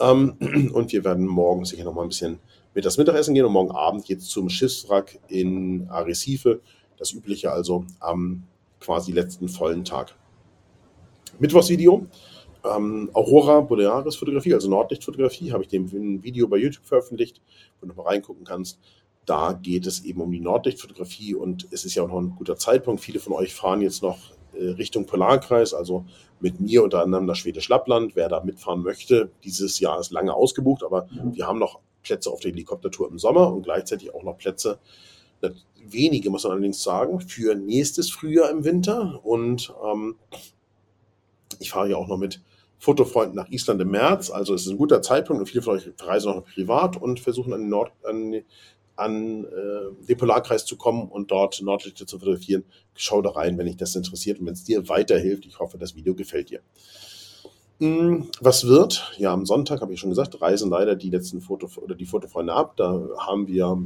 Ähm, 0.00 0.70
und 0.72 0.92
wir 0.92 1.04
werden 1.04 1.26
morgen 1.26 1.64
sicher 1.64 1.84
noch 1.84 1.94
mal 1.94 2.02
ein 2.02 2.08
bisschen 2.08 2.38
mit 2.74 2.84
das 2.84 2.98
Mittagessen 2.98 3.34
gehen 3.34 3.44
und 3.44 3.52
morgen 3.52 3.72
Abend 3.72 4.04
geht 4.04 4.18
es 4.18 4.26
zum 4.26 4.48
Schiffswrack 4.48 5.18
in 5.28 5.88
Arrecife. 5.88 6.60
Das 6.96 7.12
übliche 7.12 7.50
also 7.50 7.84
am 7.98 8.44
quasi 8.78 9.12
letzten 9.12 9.48
vollen 9.48 9.84
Tag. 9.84 10.14
Mittwochsvideo. 11.38 12.06
Ähm, 12.62 13.10
Aurora 13.14 13.62
Borealis 13.62 14.16
Fotografie, 14.16 14.52
also 14.52 14.68
Nordlichtfotografie, 14.68 15.52
habe 15.52 15.62
ich 15.62 15.68
dem 15.70 16.22
Video 16.22 16.46
bei 16.46 16.58
YouTube 16.58 16.84
veröffentlicht, 16.84 17.40
wo 17.80 17.86
du 17.86 17.88
noch 17.88 17.96
mal 17.96 18.10
reingucken 18.10 18.44
kannst. 18.44 18.78
Da 19.26 19.52
geht 19.52 19.86
es 19.86 20.04
eben 20.04 20.20
um 20.20 20.30
die 20.30 20.40
Nordlichtfotografie 20.40 21.34
und 21.34 21.68
es 21.70 21.84
ist 21.84 21.94
ja 21.94 22.02
auch 22.02 22.08
noch 22.08 22.18
ein 22.18 22.34
guter 22.36 22.56
Zeitpunkt. 22.56 23.02
Viele 23.02 23.20
von 23.20 23.32
euch 23.32 23.54
fahren 23.54 23.80
jetzt 23.80 24.02
noch 24.02 24.18
äh, 24.54 24.70
Richtung 24.70 25.06
Polarkreis, 25.06 25.74
also 25.74 26.06
mit 26.40 26.60
mir 26.60 26.82
unter 26.82 27.02
anderem 27.02 27.26
das 27.26 27.38
Schwedisch 27.38 27.68
Lappland. 27.68 28.16
Wer 28.16 28.28
da 28.28 28.42
mitfahren 28.42 28.82
möchte, 28.82 29.30
dieses 29.44 29.78
Jahr 29.78 30.00
ist 30.00 30.10
lange 30.10 30.34
ausgebucht, 30.34 30.82
aber 30.82 31.08
wir 31.10 31.46
haben 31.46 31.58
noch 31.58 31.80
Plätze 32.02 32.30
auf 32.30 32.40
der 32.40 32.52
Helikoptertour 32.52 33.08
im 33.08 33.18
Sommer 33.18 33.52
und 33.52 33.62
gleichzeitig 33.62 34.14
auch 34.14 34.22
noch 34.22 34.38
Plätze, 34.38 34.78
wenige 35.84 36.30
muss 36.30 36.44
man 36.44 36.52
allerdings 36.52 36.82
sagen, 36.82 37.20
für 37.20 37.54
nächstes 37.54 38.10
Frühjahr 38.10 38.50
im 38.50 38.64
Winter. 38.64 39.20
Und 39.24 39.72
ähm, 39.84 40.16
ich 41.58 41.70
fahre 41.70 41.90
ja 41.90 41.96
auch 41.96 42.08
noch 42.08 42.18
mit 42.18 42.42
Fotofreund 42.78 43.34
nach 43.34 43.48
Island 43.48 43.80
im 43.82 43.90
März. 43.90 44.30
Also 44.30 44.54
es 44.54 44.66
ist 44.66 44.72
ein 44.72 44.78
guter 44.78 45.02
Zeitpunkt 45.02 45.40
und 45.40 45.46
viele 45.46 45.62
von 45.62 45.76
euch 45.76 45.90
reisen 46.00 46.34
noch 46.34 46.44
privat 46.44 46.96
und 47.00 47.20
versuchen 47.20 47.52
an 47.52 47.68
Nord, 47.68 47.92
an, 48.04 48.42
an 49.00 49.44
äh, 49.44 50.06
den 50.06 50.16
Polarkreis 50.16 50.64
zu 50.64 50.76
kommen 50.76 51.08
und 51.08 51.30
dort 51.30 51.60
Nordlichter 51.62 52.06
zu 52.06 52.18
fotografieren. 52.18 52.64
Schau 52.94 53.22
da 53.22 53.30
rein, 53.30 53.58
wenn 53.58 53.66
dich 53.66 53.76
das 53.76 53.96
interessiert 53.96 54.38
und 54.38 54.46
wenn 54.46 54.54
es 54.54 54.64
dir 54.64 54.88
weiterhilft. 54.88 55.46
Ich 55.46 55.58
hoffe, 55.58 55.78
das 55.78 55.96
Video 55.96 56.14
gefällt 56.14 56.50
dir. 56.50 56.60
Hm, 57.78 58.28
was 58.40 58.66
wird? 58.66 59.12
Ja, 59.16 59.32
am 59.32 59.46
Sonntag 59.46 59.80
habe 59.80 59.92
ich 59.92 60.00
schon 60.00 60.10
gesagt, 60.10 60.40
reisen 60.42 60.70
leider 60.70 60.94
die 60.94 61.10
letzten 61.10 61.40
Foto 61.40 61.68
oder 61.80 61.94
die 61.94 62.06
Fotofreunde 62.06 62.52
ab. 62.52 62.76
Da 62.76 63.08
haben 63.18 63.48
wir 63.48 63.78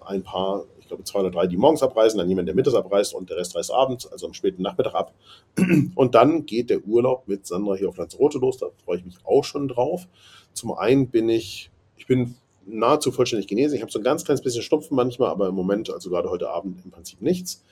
ein 0.00 0.22
paar 0.22 0.64
ich 0.88 0.90
glaube 0.90 1.04
zwei 1.04 1.20
oder 1.20 1.30
drei, 1.30 1.46
die 1.46 1.58
morgens 1.58 1.82
abreisen, 1.82 2.16
dann 2.16 2.30
jemand, 2.30 2.48
der 2.48 2.54
mittags 2.54 2.74
abreist 2.74 3.12
und 3.12 3.28
der 3.28 3.36
Rest 3.36 3.54
reist 3.54 3.70
abends, 3.70 4.10
also 4.10 4.26
am 4.26 4.32
späten 4.32 4.62
Nachmittag 4.62 4.94
ab. 4.94 5.12
Und 5.94 6.14
dann 6.14 6.46
geht 6.46 6.70
der 6.70 6.82
Urlaub 6.86 7.28
mit 7.28 7.46
Sandra 7.46 7.74
hier 7.74 7.90
auf 7.90 7.98
Lanzarote 7.98 8.38
los, 8.38 8.56
da 8.56 8.68
freue 8.86 8.96
ich 8.96 9.04
mich 9.04 9.18
auch 9.24 9.44
schon 9.44 9.68
drauf. 9.68 10.08
Zum 10.54 10.72
einen 10.72 11.10
bin 11.10 11.28
ich, 11.28 11.70
ich 11.98 12.06
bin 12.06 12.36
nahezu 12.68 13.12
vollständig 13.12 13.48
genesen. 13.48 13.76
Ich 13.76 13.82
habe 13.82 13.90
so 13.90 13.98
ein 13.98 14.04
ganz 14.04 14.24
kleines 14.24 14.42
bisschen 14.42 14.62
Schnupfen 14.62 14.96
manchmal, 14.96 15.30
aber 15.30 15.48
im 15.48 15.54
Moment, 15.54 15.90
also 15.90 16.10
gerade 16.10 16.30
heute 16.30 16.50
Abend, 16.50 16.84
im 16.84 16.90
Prinzip 16.90 17.20
nichts. 17.20 17.64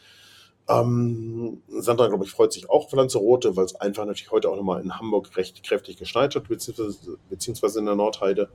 Ähm, 0.68 1.62
Sandra, 1.68 2.08
glaube 2.08 2.24
ich, 2.24 2.30
freut 2.30 2.52
sich 2.52 2.68
auch 2.68 2.86
auf 2.86 2.92
Lanzarote, 2.92 3.56
weil 3.56 3.66
es 3.66 3.76
einfach 3.76 4.04
natürlich 4.04 4.32
heute 4.32 4.48
auch 4.48 4.56
nochmal 4.56 4.82
in 4.82 4.98
Hamburg 4.98 5.36
recht 5.36 5.62
kräftig 5.62 5.96
geschneit 5.96 6.34
hat, 6.34 6.48
beziehungsweise, 6.48 7.18
beziehungsweise 7.30 7.78
in 7.78 7.86
der 7.86 7.94
Nordheide. 7.94 8.48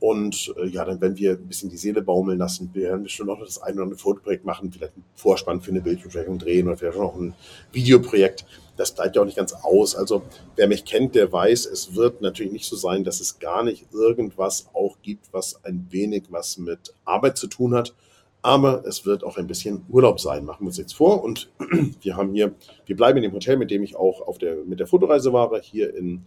Und 0.00 0.52
äh, 0.58 0.66
ja, 0.66 0.84
dann 0.84 1.00
werden 1.00 1.16
wir 1.16 1.32
ein 1.32 1.46
bisschen 1.46 1.70
die 1.70 1.76
Seele 1.76 2.02
baumeln 2.02 2.38
lassen. 2.38 2.70
Wir 2.72 2.88
werden 2.88 3.04
bestimmt 3.04 3.28
noch 3.28 3.38
das 3.38 3.62
ein 3.62 3.74
oder 3.74 3.84
andere 3.84 3.98
Fotoprojekt 3.98 4.44
machen, 4.44 4.72
vielleicht 4.72 4.94
einen 4.94 5.04
Vorspann 5.14 5.60
für 5.60 5.70
eine 5.70 5.80
Bildbesprechung 5.80 6.38
drehen 6.38 6.66
oder 6.66 6.76
vielleicht 6.76 6.98
noch 6.98 7.14
ein 7.14 7.34
Videoprojekt. 7.72 8.44
Das 8.76 8.92
bleibt 8.92 9.16
ja 9.16 9.22
auch 9.22 9.26
nicht 9.26 9.36
ganz 9.36 9.52
aus. 9.52 9.94
Also 9.94 10.22
wer 10.56 10.68
mich 10.68 10.84
kennt, 10.84 11.14
der 11.14 11.32
weiß, 11.32 11.66
es 11.66 11.94
wird 11.94 12.20
natürlich 12.20 12.52
nicht 12.52 12.66
so 12.66 12.76
sein, 12.76 13.04
dass 13.04 13.20
es 13.20 13.38
gar 13.38 13.62
nicht 13.62 13.86
irgendwas 13.92 14.68
auch 14.72 14.96
gibt, 15.02 15.32
was 15.32 15.64
ein 15.64 15.86
wenig 15.90 16.24
was 16.30 16.58
mit 16.58 16.94
Arbeit 17.04 17.36
zu 17.36 17.46
tun 17.46 17.74
hat. 17.74 17.94
Aber 18.42 18.84
es 18.84 19.06
wird 19.06 19.24
auch 19.24 19.38
ein 19.38 19.46
bisschen 19.46 19.86
Urlaub 19.88 20.20
sein, 20.20 20.44
machen 20.44 20.62
wir 20.62 20.66
uns 20.66 20.76
jetzt 20.76 20.94
vor. 20.94 21.22
Und 21.22 21.50
wir 22.02 22.16
haben 22.16 22.34
hier, 22.34 22.54
wir 22.84 22.96
bleiben 22.96 23.16
in 23.18 23.22
dem 23.22 23.32
Hotel, 23.32 23.56
mit 23.56 23.70
dem 23.70 23.82
ich 23.82 23.96
auch 23.96 24.20
auf 24.20 24.38
der, 24.38 24.56
mit 24.64 24.80
der 24.80 24.86
Fotoreise 24.86 25.32
war, 25.32 25.50
hier 25.62 25.94
in 25.94 26.26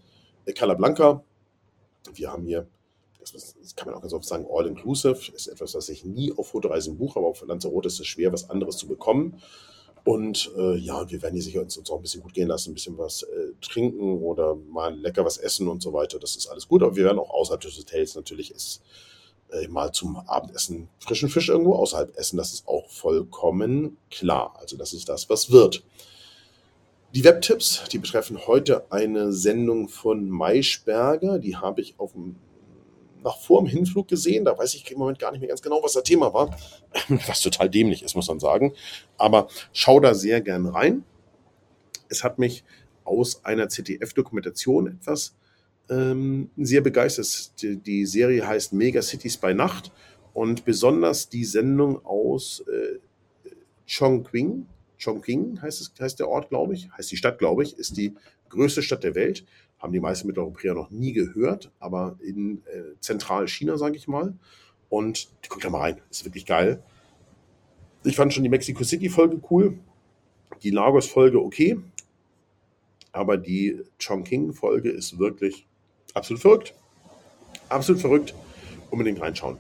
Calablanca. 0.55 1.23
Wir 2.13 2.31
haben 2.31 2.45
hier 2.45 2.67
das 3.33 3.75
kann 3.75 3.87
man 3.87 3.95
auch 3.95 4.01
ganz 4.01 4.13
oft 4.13 4.25
sagen, 4.25 4.45
all-inclusive 4.49 5.31
ist 5.33 5.47
etwas, 5.47 5.75
was 5.75 5.89
ich 5.89 6.05
nie 6.05 6.33
auf 6.35 6.49
Fotoreisen 6.49 6.97
buche, 6.97 7.19
aber 7.19 7.27
auf 7.27 7.45
Lanzarote 7.45 7.87
ist 7.87 7.99
es 7.99 8.07
schwer, 8.07 8.31
was 8.31 8.49
anderes 8.49 8.77
zu 8.77 8.87
bekommen. 8.87 9.41
Und 10.07 10.53
äh, 10.57 10.77
ja, 10.77 11.11
wir 11.11 11.21
werden 11.21 11.33
hier 11.33 11.43
sicher 11.43 11.59
uns, 11.59 11.75
uns, 11.75 11.91
auch 11.91 11.97
ein 11.97 12.01
bisschen 12.01 12.21
gut 12.21 12.33
gehen 12.33 12.47
lassen, 12.47 12.71
ein 12.71 12.75
bisschen 12.75 12.97
was 12.97 13.23
äh, 13.23 13.51
trinken 13.59 14.23
oder 14.23 14.55
mal 14.55 14.97
lecker 14.97 15.25
was 15.25 15.35
essen 15.35 15.67
und 15.67 15.81
so 15.81 15.91
weiter. 15.91 16.17
Das 16.17 16.37
ist 16.37 16.47
alles 16.47 16.69
gut, 16.69 16.81
aber 16.81 16.95
wir 16.95 17.03
werden 17.03 17.19
auch 17.19 17.29
außerhalb 17.29 17.59
des 17.59 17.77
Hotels 17.77 18.15
natürlich 18.15 18.51
ist, 18.51 18.81
äh, 19.51 19.67
mal 19.67 19.91
zum 19.91 20.15
Abendessen 20.15 20.87
frischen 20.99 21.27
Fisch 21.27 21.49
irgendwo 21.49 21.75
außerhalb 21.75 22.17
essen. 22.17 22.37
Das 22.37 22.53
ist 22.53 22.69
auch 22.69 22.89
vollkommen 22.89 23.97
klar. 24.09 24.55
Also 24.61 24.77
das 24.77 24.93
ist 24.93 25.09
das, 25.09 25.29
was 25.29 25.51
wird. 25.51 25.83
Die 27.13 27.25
Webtipps, 27.25 27.83
die 27.91 27.97
betreffen 27.97 28.47
heute 28.47 28.89
eine 28.89 29.33
Sendung 29.33 29.89
von 29.89 30.29
Maischberger. 30.29 31.37
Die 31.37 31.57
habe 31.57 31.81
ich 31.81 31.95
auf 31.97 32.13
dem 32.13 32.37
noch 33.27 33.41
vor 33.41 33.61
dem 33.61 33.67
Hinflug 33.67 34.07
gesehen. 34.07 34.45
Da 34.45 34.57
weiß 34.57 34.73
ich 34.75 34.89
im 34.89 34.99
Moment 34.99 35.19
gar 35.19 35.31
nicht 35.31 35.41
mehr 35.41 35.49
ganz 35.49 35.61
genau, 35.61 35.83
was 35.83 35.93
das 35.93 36.03
Thema 36.03 36.33
war. 36.33 36.57
Was 37.27 37.41
total 37.41 37.69
dämlich 37.69 38.03
ist, 38.03 38.15
muss 38.15 38.27
man 38.27 38.39
sagen. 38.39 38.73
Aber 39.17 39.47
schau 39.73 39.99
da 39.99 40.13
sehr 40.13 40.41
gern 40.41 40.65
rein. 40.65 41.03
Es 42.09 42.23
hat 42.23 42.39
mich 42.39 42.63
aus 43.03 43.43
einer 43.45 43.69
ZDF-Dokumentation 43.69 44.87
etwas 44.87 45.35
ähm, 45.89 46.49
sehr 46.57 46.81
begeistert. 46.81 47.61
Die, 47.61 47.77
die, 47.77 48.05
Serie 48.05 48.47
heißt 48.47 48.73
Mega 48.73 49.01
Cities 49.01 49.37
bei 49.37 49.53
Nacht 49.53 49.91
und 50.33 50.65
besonders 50.65 51.29
die 51.29 51.45
Sendung 51.45 52.05
aus 52.05 52.63
äh, 52.67 52.99
Chongqing, 53.87 54.65
Chongqing 55.01 55.61
heißt, 55.61 55.81
es, 55.81 55.93
heißt 55.99 56.19
der 56.19 56.29
Ort, 56.29 56.49
glaube 56.49 56.73
ich, 56.73 56.89
heißt 56.91 57.11
die 57.11 57.17
Stadt, 57.17 57.39
glaube 57.39 57.63
ich, 57.63 57.77
ist 57.77 57.97
die 57.97 58.15
größte 58.49 58.81
Stadt 58.81 59.03
der 59.03 59.15
Welt 59.15 59.45
haben 59.79 59.93
die 59.93 59.99
meisten 59.99 60.27
Mitteleuropäer 60.27 60.73
noch 60.73 60.89
nie 60.89 61.13
gehört, 61.13 61.71
aber 61.79 62.17
in 62.23 62.63
äh, 62.65 62.99
Zentralchina, 62.99 63.77
sage 63.77 63.95
ich 63.95 64.07
mal. 64.07 64.33
Und 64.89 65.29
guckt 65.49 65.65
da 65.65 65.69
mal 65.69 65.79
rein, 65.81 66.01
ist 66.09 66.25
wirklich 66.25 66.45
geil. 66.45 66.81
Ich 68.03 68.15
fand 68.15 68.33
schon 68.33 68.43
die 68.43 68.49
Mexico 68.49 68.83
City-Folge 68.83 69.41
cool, 69.51 69.77
die 70.63 70.69
Lagos-Folge 70.69 71.41
okay, 71.41 71.77
aber 73.11 73.37
die 73.37 73.81
Chongqing-Folge 73.99 74.89
ist 74.89 75.19
wirklich 75.19 75.67
absolut 76.13 76.41
verrückt. 76.41 76.73
Absolut 77.69 78.01
verrückt. 78.01 78.33
Unbedingt 78.91 79.19
reinschauen. 79.19 79.57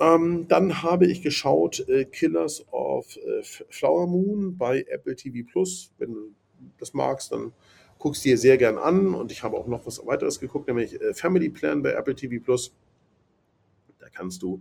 Ähm, 0.00 0.46
dann 0.48 0.82
habe 0.82 1.06
ich 1.06 1.22
geschaut 1.22 1.88
äh, 1.88 2.04
Killers 2.04 2.66
of 2.72 3.16
äh, 3.16 3.42
Flower 3.42 4.06
Moon 4.06 4.56
bei 4.58 4.84
Apple 4.90 5.16
TV 5.16 5.46
Plus. 5.50 5.92
Wenn 5.98 6.12
du 6.12 6.34
das 6.78 6.92
magst, 6.92 7.32
dann 7.32 7.52
guckst 8.02 8.24
dir 8.24 8.36
sehr 8.36 8.58
gern 8.58 8.78
an 8.78 9.14
und 9.14 9.30
ich 9.30 9.44
habe 9.44 9.56
auch 9.56 9.68
noch 9.68 9.86
was 9.86 10.04
weiteres 10.04 10.40
geguckt, 10.40 10.66
nämlich 10.66 11.00
äh, 11.00 11.14
Family 11.14 11.48
Plan 11.48 11.82
bei 11.82 11.92
Apple 11.92 12.16
TV 12.16 12.42
Plus. 12.42 12.74
Da 14.00 14.08
kannst 14.08 14.42
du 14.42 14.60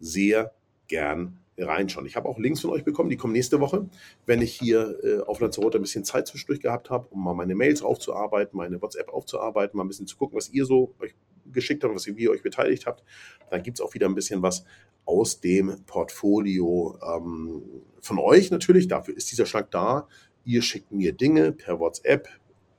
sehr 0.00 0.52
gern 0.86 1.38
reinschauen. 1.56 2.04
Ich 2.04 2.14
habe 2.14 2.28
auch 2.28 2.38
Links 2.38 2.60
von 2.60 2.68
euch 2.68 2.84
bekommen, 2.84 3.08
die 3.08 3.16
kommen 3.16 3.32
nächste 3.32 3.58
Woche, 3.58 3.88
wenn 4.26 4.42
ich 4.42 4.52
hier 4.52 4.98
äh, 5.02 5.20
auf 5.20 5.40
Lanzarote 5.40 5.78
ein 5.78 5.80
bisschen 5.80 6.04
Zeit 6.04 6.26
zwischendurch 6.26 6.60
gehabt 6.60 6.90
habe, 6.90 7.06
um 7.08 7.24
mal 7.24 7.32
meine 7.32 7.54
Mails 7.54 7.80
aufzuarbeiten, 7.80 8.54
meine 8.54 8.82
WhatsApp 8.82 9.08
aufzuarbeiten, 9.08 9.78
mal 9.78 9.84
ein 9.84 9.88
bisschen 9.88 10.06
zu 10.06 10.18
gucken, 10.18 10.36
was 10.36 10.50
ihr 10.50 10.66
so 10.66 10.94
euch 10.98 11.14
geschickt 11.50 11.84
habt, 11.84 11.94
was 11.94 12.06
ihr, 12.06 12.18
wie 12.18 12.24
ihr 12.24 12.32
euch 12.32 12.42
beteiligt 12.42 12.84
habt. 12.84 13.02
Dann 13.48 13.62
gibt 13.62 13.78
es 13.78 13.80
auch 13.80 13.94
wieder 13.94 14.08
ein 14.08 14.14
bisschen 14.14 14.42
was 14.42 14.66
aus 15.06 15.40
dem 15.40 15.84
Portfolio 15.86 16.98
ähm, 17.02 17.62
von 18.02 18.18
euch 18.18 18.50
natürlich. 18.50 18.88
Dafür 18.88 19.16
ist 19.16 19.30
dieser 19.30 19.46
Schlag 19.46 19.70
da. 19.70 20.06
Ihr 20.44 20.60
schickt 20.60 20.92
mir 20.92 21.12
Dinge 21.12 21.52
per 21.52 21.80
WhatsApp, 21.80 22.28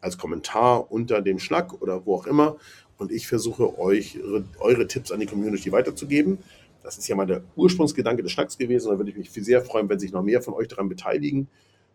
als 0.05 0.17
Kommentar 0.17 0.91
unter 0.91 1.21
dem 1.21 1.39
Schnack 1.39 1.81
oder 1.81 2.05
wo 2.05 2.15
auch 2.15 2.27
immer. 2.27 2.57
Und 2.97 3.12
ich 3.12 3.27
versuche 3.27 3.77
euch 3.77 4.19
eure 4.59 4.88
Tipps 4.88 5.12
an 5.12 5.19
die 5.19 5.25
Community 5.25 5.71
weiterzugeben. 5.71 6.38
Das 6.83 6.97
ist 6.97 7.07
ja 7.07 7.15
mal 7.15 7.25
der 7.25 7.43
Ursprungsgedanke 7.55 8.21
des 8.21 8.31
Schnacks 8.31 8.57
gewesen. 8.57 8.89
Da 8.89 8.97
würde 8.97 9.09
ich 9.09 9.17
mich 9.17 9.31
sehr 9.31 9.62
freuen, 9.62 9.89
wenn 9.89 10.00
sich 10.00 10.13
noch 10.13 10.24
mehr 10.24 10.41
von 10.41 10.53
euch 10.53 10.67
daran 10.67 10.88
beteiligen. 10.88 11.47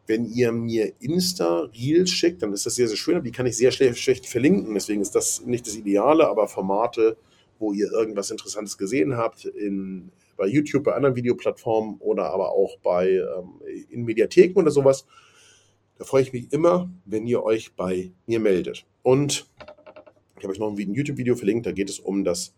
Wenn 0.07 0.27
ihr 0.27 0.51
mir 0.51 0.93
Insta-Reels 0.99 2.11
schickt, 2.11 2.43
dann 2.43 2.53
ist 2.53 2.67
das 2.67 2.75
sehr, 2.75 2.89
sehr 2.89 2.97
schön, 2.97 3.23
die 3.23 3.31
kann 3.31 3.47
ich 3.47 3.57
sehr 3.57 3.71
schlecht, 3.71 3.99
schlecht 3.99 4.27
verlinken. 4.27 4.75
Deswegen 4.75 5.01
ist 5.01 5.15
das 5.15 5.47
nicht 5.47 5.67
das 5.67 5.77
Ideale, 5.77 6.27
aber 6.27 6.49
Formate, 6.49 7.17
wo 7.61 7.73
ihr 7.73 7.93
irgendwas 7.93 8.33
Interessantes 8.33 8.77
gesehen 8.77 9.17
habt, 9.17 9.45
in, 9.45 10.11
bei 10.37 10.49
YouTube, 10.49 10.83
bei 10.83 10.95
anderen 10.95 11.15
Videoplattformen 11.15 11.99
oder 12.01 12.31
aber 12.31 12.51
auch 12.51 12.77
bei 12.83 13.11
ähm, 13.11 13.61
in 13.91 14.05
Mediatheken 14.05 14.59
oder 14.59 14.73
sowas, 14.73 15.07
da 16.01 16.07
freue 16.07 16.23
ich 16.23 16.33
mich 16.33 16.51
immer, 16.51 16.89
wenn 17.05 17.27
ihr 17.27 17.43
euch 17.43 17.75
bei 17.77 18.11
mir 18.27 18.41
meldet. 18.41 18.87
Und 19.03 19.47
ich 20.39 20.45
habe 20.45 20.53
euch 20.53 20.59
noch 20.59 20.75
ein 20.75 20.95
YouTube-Video 20.95 21.37
verlinkt, 21.37 21.67
da 21.67 21.73
geht 21.73 21.91
es 21.91 22.01
um 22.01 22.25
das 22.25 22.55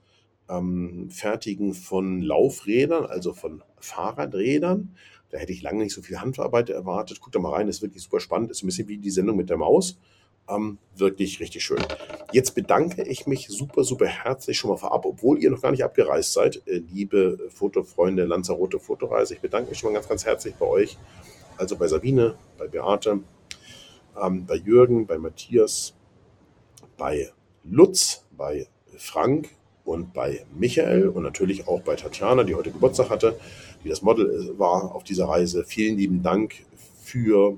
ähm, 0.48 1.10
Fertigen 1.10 1.74
von 1.74 2.22
Laufrädern, 2.22 3.04
also 3.04 3.32
von 3.32 3.64
Fahrradrädern. 3.80 4.94
Da 5.30 5.38
hätte 5.38 5.52
ich 5.52 5.60
lange 5.60 5.82
nicht 5.82 5.92
so 5.92 6.02
viel 6.02 6.20
Handarbeit 6.20 6.70
erwartet. 6.70 7.20
Guckt 7.20 7.34
da 7.34 7.40
mal 7.40 7.52
rein, 7.52 7.66
ist 7.66 7.82
wirklich 7.82 8.04
super 8.04 8.20
spannend. 8.20 8.52
Ist 8.52 8.62
ein 8.62 8.66
bisschen 8.66 8.86
wie 8.86 8.98
die 8.98 9.10
Sendung 9.10 9.36
mit 9.36 9.50
der 9.50 9.56
Maus. 9.56 9.98
Ähm, 10.48 10.78
wirklich 10.94 11.40
richtig 11.40 11.64
schön. 11.64 11.82
Jetzt 12.30 12.54
bedanke 12.54 13.02
ich 13.02 13.26
mich 13.26 13.48
super, 13.48 13.82
super 13.82 14.06
herzlich 14.06 14.56
schon 14.56 14.70
mal 14.70 14.76
vorab, 14.76 15.04
obwohl 15.04 15.42
ihr 15.42 15.50
noch 15.50 15.62
gar 15.62 15.72
nicht 15.72 15.82
abgereist 15.82 16.32
seid, 16.32 16.62
äh, 16.68 16.80
liebe 16.92 17.48
Fotofreunde 17.48 18.24
Lanzarote 18.24 18.78
Fotoreise. 18.78 19.34
Ich 19.34 19.40
bedanke 19.40 19.70
mich 19.70 19.80
schon 19.80 19.90
mal 19.90 19.94
ganz, 19.94 20.08
ganz 20.08 20.24
herzlich 20.24 20.54
bei 20.54 20.66
euch 20.66 20.96
also 21.56 21.76
bei 21.76 21.86
Sabine, 21.86 22.34
bei 22.58 22.66
Beate, 22.66 23.20
ähm, 24.20 24.46
bei 24.46 24.56
Jürgen, 24.56 25.06
bei 25.06 25.18
Matthias, 25.18 25.94
bei 26.96 27.30
Lutz, 27.64 28.24
bei 28.36 28.66
Frank 28.96 29.48
und 29.84 30.12
bei 30.12 30.44
Michael 30.54 31.08
und 31.08 31.22
natürlich 31.22 31.66
auch 31.66 31.80
bei 31.82 31.96
Tatjana, 31.96 32.44
die 32.44 32.54
heute 32.54 32.70
Geburtstag 32.70 33.10
hatte, 33.10 33.38
die 33.84 33.88
das 33.88 34.02
Model 34.02 34.26
äh, 34.30 34.58
war 34.58 34.94
auf 34.94 35.04
dieser 35.04 35.28
Reise. 35.28 35.64
Vielen 35.64 35.96
lieben 35.96 36.22
Dank 36.22 36.54
für 37.02 37.56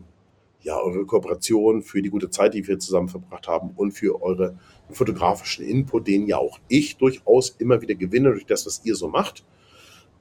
ja, 0.62 0.80
eure 0.80 1.04
Kooperation, 1.04 1.82
für 1.82 2.00
die 2.00 2.08
gute 2.08 2.30
Zeit, 2.30 2.54
die 2.54 2.66
wir 2.66 2.78
zusammen 2.78 3.08
verbracht 3.08 3.46
haben 3.48 3.70
und 3.76 3.92
für 3.92 4.22
eure 4.22 4.56
fotografischen 4.90 5.66
Input, 5.66 6.06
den 6.08 6.26
ja 6.26 6.38
auch 6.38 6.58
ich 6.68 6.96
durchaus 6.96 7.50
immer 7.58 7.82
wieder 7.82 7.94
gewinne 7.94 8.30
durch 8.30 8.46
das, 8.46 8.64
was 8.66 8.80
ihr 8.84 8.96
so 8.96 9.08
macht. 9.08 9.44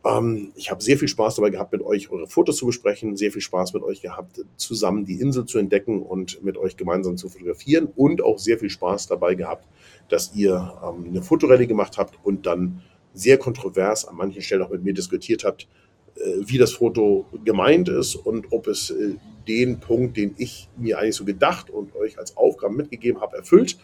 Ähm, 0.05 0.51
ich 0.55 0.69
habe 0.69 0.83
sehr 0.83 0.97
viel 0.97 1.07
Spaß 1.07 1.35
dabei 1.35 1.49
gehabt, 1.49 1.71
mit 1.71 1.81
euch 1.81 2.09
eure 2.11 2.27
Fotos 2.27 2.57
zu 2.57 2.65
besprechen, 2.65 3.15
sehr 3.15 3.31
viel 3.31 3.41
Spaß 3.41 3.73
mit 3.73 3.83
euch 3.83 4.01
gehabt, 4.01 4.41
zusammen 4.57 5.05
die 5.05 5.21
Insel 5.21 5.45
zu 5.45 5.57
entdecken 5.57 6.01
und 6.01 6.43
mit 6.43 6.57
euch 6.57 6.77
gemeinsam 6.77 7.17
zu 7.17 7.29
fotografieren 7.29 7.87
und 7.95 8.21
auch 8.21 8.39
sehr 8.39 8.59
viel 8.59 8.69
Spaß 8.69 9.07
dabei 9.07 9.35
gehabt, 9.35 9.67
dass 10.09 10.35
ihr 10.35 10.73
ähm, 10.83 11.05
eine 11.07 11.21
Fotorallye 11.21 11.67
gemacht 11.67 11.97
habt 11.97 12.17
und 12.23 12.45
dann 12.45 12.81
sehr 13.13 13.37
kontrovers 13.37 14.05
an 14.05 14.15
manchen 14.15 14.41
Stellen 14.41 14.63
auch 14.63 14.71
mit 14.71 14.83
mir 14.83 14.93
diskutiert 14.93 15.43
habt, 15.43 15.67
äh, 16.15 16.19
wie 16.45 16.57
das 16.57 16.73
Foto 16.73 17.25
gemeint 17.45 17.89
ist 17.89 18.15
und 18.15 18.51
ob 18.51 18.67
es 18.67 18.89
äh, 18.89 19.15
den 19.47 19.79
Punkt, 19.79 20.17
den 20.17 20.35
ich 20.37 20.69
mir 20.77 20.99
eigentlich 20.99 21.15
so 21.15 21.25
gedacht 21.25 21.69
und 21.69 21.95
euch 21.95 22.17
als 22.17 22.37
Aufgabe 22.37 22.75
mitgegeben 22.75 23.21
habe, 23.21 23.37
erfüllt. 23.37 23.77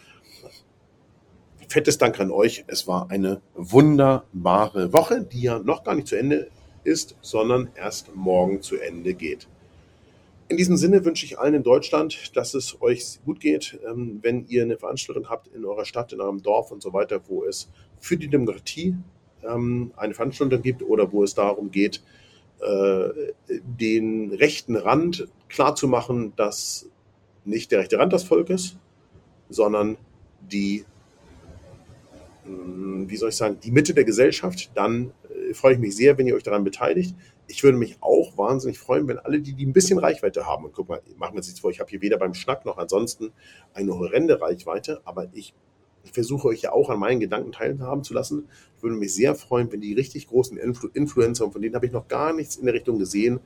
Fettes 1.69 1.97
Dank 1.97 2.19
an 2.19 2.31
euch. 2.31 2.65
Es 2.67 2.87
war 2.87 3.09
eine 3.09 3.41
wunderbare 3.55 4.91
Woche, 4.91 5.21
die 5.23 5.43
ja 5.43 5.59
noch 5.59 5.83
gar 5.83 5.95
nicht 5.95 6.07
zu 6.07 6.17
Ende 6.17 6.49
ist, 6.83 7.15
sondern 7.21 7.69
erst 7.75 8.15
morgen 8.15 8.61
zu 8.61 8.77
Ende 8.77 9.13
geht. 9.13 9.47
In 10.47 10.57
diesem 10.57 10.77
Sinne 10.77 11.05
wünsche 11.05 11.25
ich 11.25 11.37
allen 11.37 11.53
in 11.53 11.63
Deutschland, 11.63 12.35
dass 12.35 12.55
es 12.55 12.81
euch 12.81 13.19
gut 13.23 13.39
geht, 13.39 13.79
ähm, 13.87 14.19
wenn 14.23 14.47
ihr 14.47 14.63
eine 14.63 14.77
Veranstaltung 14.77 15.29
habt 15.29 15.47
in 15.49 15.63
eurer 15.63 15.85
Stadt, 15.85 16.11
in 16.11 16.21
eurem 16.21 16.41
Dorf 16.41 16.71
und 16.71 16.81
so 16.81 16.91
weiter, 16.91 17.21
wo 17.27 17.43
es 17.43 17.69
für 17.99 18.17
die 18.17 18.29
Demokratie 18.29 18.95
ähm, 19.43 19.91
eine 19.95 20.15
Veranstaltung 20.15 20.61
gibt 20.63 20.81
oder 20.81 21.11
wo 21.11 21.23
es 21.23 21.35
darum 21.35 21.69
geht, 21.69 22.01
äh, 22.61 23.09
den 23.47 24.33
rechten 24.33 24.75
Rand 24.75 25.27
klarzumachen, 25.49 26.33
dass 26.35 26.89
nicht 27.45 27.71
der 27.71 27.79
rechte 27.79 27.99
Rand 27.99 28.11
das 28.11 28.23
Volk 28.23 28.49
ist, 28.49 28.75
sondern 29.49 29.97
die, 30.41 30.83
wie 33.07 33.17
soll 33.17 33.29
ich 33.29 33.35
sagen, 33.35 33.57
die 33.61 33.71
Mitte 33.71 33.93
der 33.93 34.03
Gesellschaft, 34.03 34.71
dann 34.75 35.11
äh, 35.29 35.53
freue 35.53 35.73
ich 35.73 35.79
mich 35.79 35.95
sehr, 35.95 36.17
wenn 36.17 36.27
ihr 36.27 36.35
euch 36.35 36.43
daran 36.43 36.63
beteiligt. 36.63 37.15
Ich 37.47 37.63
würde 37.63 37.77
mich 37.77 37.97
auch 38.01 38.37
wahnsinnig 38.37 38.77
freuen, 38.77 39.07
wenn 39.07 39.17
alle, 39.17 39.39
die, 39.41 39.53
die 39.53 39.65
ein 39.65 39.73
bisschen 39.73 39.99
Reichweite 39.99 40.45
haben, 40.45 40.65
und 40.65 40.73
guck 40.73 40.89
mal, 40.89 41.01
machen 41.17 41.33
wir 41.33 41.37
uns 41.37 41.47
nichts 41.47 41.59
vor, 41.59 41.71
ich 41.71 41.79
habe 41.79 41.89
hier 41.89 42.01
weder 42.01 42.17
beim 42.17 42.33
Schnack 42.33 42.65
noch 42.65 42.77
ansonsten 42.77 43.31
eine 43.73 43.93
horrende 43.97 44.39
Reichweite, 44.39 45.01
aber 45.05 45.29
ich 45.33 45.53
ich 46.03 46.11
versuche 46.11 46.47
euch 46.47 46.61
ja 46.61 46.71
auch 46.71 46.89
an 46.89 46.99
meinen 46.99 47.19
Gedanken 47.19 47.51
teilhaben 47.51 48.03
zu 48.03 48.13
lassen. 48.13 48.47
Ich 48.77 48.83
würde 48.83 48.95
mich 48.95 49.13
sehr 49.13 49.35
freuen, 49.35 49.71
wenn 49.71 49.81
die 49.81 49.93
richtig 49.93 50.27
großen 50.27 50.57
Influ 50.57 50.89
Influencer, 50.93 51.45
und 51.45 51.51
von 51.51 51.61
denen 51.61 51.75
habe 51.75 51.85
ich 51.85 51.91
noch 51.91 52.07
gar 52.07 52.33
nichts 52.33 52.55
in 52.55 52.65
der 52.65 52.73
Richtung 52.73 52.99
gesehen, 52.99 53.39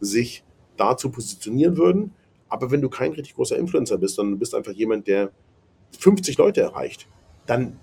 sich 0.00 0.44
dazu 0.76 1.10
positionieren 1.10 1.76
würden. 1.76 2.12
Aber 2.48 2.70
wenn 2.70 2.80
du 2.80 2.88
kein 2.88 3.12
richtig 3.12 3.36
großer 3.36 3.56
Influencer 3.56 3.98
bist, 3.98 4.16
sondern 4.16 4.32
du 4.32 4.38
bist 4.38 4.54
einfach 4.54 4.72
jemand, 4.72 5.06
der 5.06 5.30
50 5.98 6.36
Leute 6.38 6.60
erreicht, 6.62 7.08
dann 7.46 7.78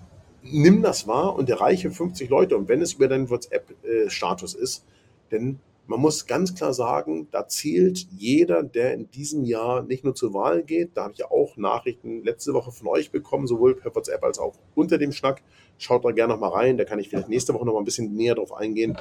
nimm 0.52 0.82
das 0.82 1.06
wahr 1.06 1.36
und 1.36 1.48
erreiche 1.48 1.90
50 1.90 2.28
Leute. 2.28 2.56
Und 2.56 2.68
wenn 2.68 2.82
es 2.82 2.94
über 2.94 3.08
deinen 3.08 3.30
WhatsApp-Status 3.30 4.54
ist, 4.54 4.84
dann 5.30 5.60
man 5.88 6.00
muss 6.00 6.26
ganz 6.26 6.54
klar 6.54 6.74
sagen, 6.74 7.28
da 7.30 7.48
zählt 7.48 8.06
jeder, 8.14 8.62
der 8.62 8.92
in 8.92 9.10
diesem 9.10 9.44
Jahr 9.44 9.82
nicht 9.82 10.04
nur 10.04 10.14
zur 10.14 10.34
Wahl 10.34 10.62
geht. 10.62 10.90
Da 10.94 11.04
habe 11.04 11.14
ich 11.14 11.20
ja 11.20 11.30
auch 11.30 11.56
Nachrichten 11.56 12.22
letzte 12.22 12.52
Woche 12.52 12.72
von 12.72 12.88
euch 12.88 13.10
bekommen, 13.10 13.46
sowohl 13.46 13.74
per 13.74 13.94
WhatsApp 13.94 14.22
als 14.22 14.38
auch 14.38 14.54
unter 14.74 14.98
dem 14.98 15.12
Schnack. 15.12 15.42
Schaut 15.78 16.04
da 16.04 16.10
gerne 16.10 16.34
noch 16.34 16.40
mal 16.40 16.50
rein, 16.50 16.76
da 16.76 16.84
kann 16.84 16.98
ich 16.98 17.08
vielleicht 17.08 17.30
nächste 17.30 17.54
Woche 17.54 17.64
noch 17.64 17.72
mal 17.72 17.78
ein 17.78 17.86
bisschen 17.86 18.14
näher 18.14 18.34
drauf 18.34 18.52
eingehen. 18.52 18.98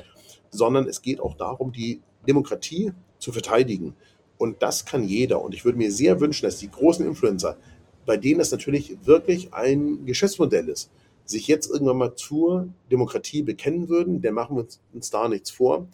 Sondern 0.50 0.88
es 0.88 1.02
geht 1.02 1.20
auch 1.20 1.36
darum, 1.36 1.74
die 1.74 2.00
Demokratie 2.26 2.94
zu 3.20 3.34
verteidigen. 3.34 3.94
Und 4.38 4.64
das 4.64 4.86
kann 4.86 5.04
jeder. 5.04 5.42
Und 5.42 5.54
ich 5.54 5.66
würde 5.66 5.78
mir 5.78 5.92
sehr 5.92 6.22
wünschen, 6.22 6.46
dass 6.46 6.58
die 6.58 6.72
großen 6.72 7.06
Influencer, 7.06 7.58
bei 8.06 8.16
denen 8.16 8.40
es 8.40 8.52
natürlich 8.52 8.96
wirklich 9.06 9.54
ein 9.54 10.06
Geschäftsmodell 10.06 10.70
ist, 10.70 10.90
sich 11.30 11.48
jetzt 11.48 11.70
irgendwann 11.70 11.98
mal 11.98 12.16
zur 12.16 12.70
Demokratie 12.92 13.44
bekennen 13.44 13.90
würden. 13.90 14.22
Der 14.22 14.32
machen 14.32 14.58
wir 14.58 14.68
uns 14.94 15.10
da 15.10 15.28
nichts 15.28 15.52
vor 15.52 15.88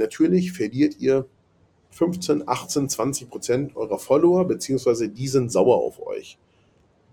Natürlich 0.00 0.52
verliert 0.52 0.98
ihr 0.98 1.26
15, 1.90 2.48
18, 2.48 2.88
20 2.88 3.28
Prozent 3.28 3.76
eurer 3.76 3.98
Follower, 3.98 4.46
beziehungsweise 4.46 5.10
die 5.10 5.28
sind 5.28 5.52
sauer 5.52 5.76
auf 5.76 6.00
euch. 6.00 6.38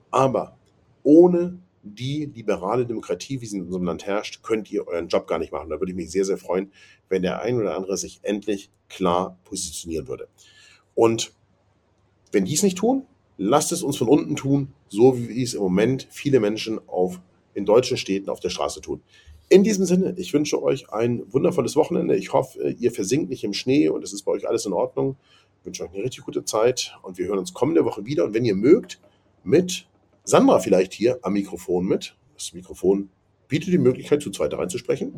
Aber 0.10 0.58
ohne 1.04 1.60
die 1.84 2.32
liberale 2.34 2.86
Demokratie, 2.86 3.42
wie 3.42 3.46
sie 3.46 3.58
in 3.58 3.66
unserem 3.66 3.84
Land 3.84 4.06
herrscht, 4.06 4.42
könnt 4.42 4.72
ihr 4.72 4.88
euren 4.88 5.10
Job 5.10 5.28
gar 5.28 5.38
nicht 5.38 5.52
machen. 5.52 5.70
Da 5.70 5.80
würde 5.80 5.92
ich 5.92 5.98
mich 5.98 6.12
sehr, 6.12 6.24
sehr 6.24 6.38
freuen, 6.38 6.72
wenn 7.10 7.22
der 7.22 7.42
ein 7.42 7.60
oder 7.60 7.76
andere 7.76 7.98
sich 7.98 8.20
endlich 8.24 8.70
klar 8.88 9.38
positionieren 9.44 10.08
würde. 10.08 10.30
Und 10.96 11.34
wenn 12.32 12.46
die 12.46 12.54
es 12.54 12.64
nicht 12.64 12.78
tun, 12.78 13.06
lasst 13.38 13.74
es 13.74 13.84
uns 13.84 13.98
von 13.98 14.08
unten 14.08 14.38
tun, 14.38 14.74
so 14.88 15.18
wie 15.18 15.44
es 15.44 15.54
im 15.54 15.62
Moment 15.62 16.08
viele 16.10 16.40
Menschen 16.40 16.80
auf, 16.88 17.20
in 17.58 17.66
deutschen 17.66 17.98
Städten 17.98 18.30
auf 18.30 18.40
der 18.40 18.50
Straße 18.50 18.82
tun. 18.82 19.02
In 19.50 19.64
diesem 19.64 19.86
Sinne, 19.86 20.14
ich 20.18 20.34
wünsche 20.34 20.62
euch 20.62 20.92
ein 20.92 21.24
wundervolles 21.34 21.76
Wochenende. 21.76 22.16
Ich 22.16 22.34
hoffe, 22.34 22.76
ihr 22.80 22.92
versinkt 22.92 23.30
nicht 23.30 23.44
im 23.44 23.54
Schnee 23.54 23.90
und 23.90 24.04
es 24.04 24.14
ist 24.14 24.24
bei 24.24 24.32
euch 24.32 24.48
alles 24.48 24.66
in 24.66 24.74
Ordnung. 24.74 25.16
Ich 25.60 25.66
wünsche 25.66 25.84
euch 25.84 25.94
eine 25.94 26.04
richtig 26.04 26.24
gute 26.24 26.46
Zeit 26.46 26.96
und 27.02 27.18
wir 27.18 27.26
hören 27.26 27.40
uns 27.40 27.54
kommende 27.54 27.84
Woche 27.84 28.06
wieder. 28.06 28.26
Und 28.26 28.34
wenn 28.34 28.46
ihr 28.46 28.56
mögt, 28.56 29.00
mit 29.44 29.88
Sandra 30.24 30.60
vielleicht 30.60 30.94
hier 30.94 31.20
am 31.24 31.34
Mikrofon 31.34 31.86
mit. 31.86 32.16
Das 32.36 32.54
Mikrofon 32.54 33.10
bietet 33.48 33.74
die 33.74 33.78
Möglichkeit, 33.78 34.22
zu 34.22 34.30
zweit 34.30 34.54
reinzusprechen. 34.54 35.14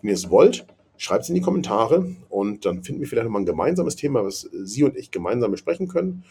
Wenn 0.00 0.08
ihr 0.08 0.14
es 0.14 0.30
wollt, 0.30 0.64
schreibt 0.96 1.24
es 1.24 1.28
in 1.28 1.34
die 1.34 1.40
Kommentare 1.40 2.14
und 2.30 2.64
dann 2.64 2.84
finden 2.84 3.00
wir 3.00 3.08
vielleicht 3.08 3.24
nochmal 3.24 3.42
ein 3.42 3.46
gemeinsames 3.46 3.96
Thema, 3.96 4.24
was 4.24 4.48
Sie 4.52 4.84
und 4.84 4.96
ich 4.96 5.10
gemeinsam 5.10 5.50
besprechen 5.50 5.88
können. 5.88 6.24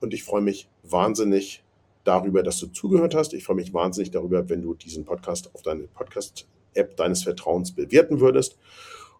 Und 0.00 0.12
ich 0.12 0.24
freue 0.24 0.42
mich 0.42 0.68
wahnsinnig 0.82 1.62
darüber, 2.06 2.42
dass 2.42 2.58
du 2.58 2.66
zugehört 2.68 3.14
hast. 3.14 3.34
Ich 3.34 3.44
freue 3.44 3.56
mich 3.56 3.74
wahnsinnig 3.74 4.10
darüber, 4.10 4.48
wenn 4.48 4.62
du 4.62 4.74
diesen 4.74 5.04
Podcast 5.04 5.54
auf 5.54 5.62
deine 5.62 5.84
Podcast 5.88 6.46
App 6.74 6.96
deines 6.96 7.24
Vertrauens 7.24 7.72
bewerten 7.72 8.20
würdest. 8.20 8.58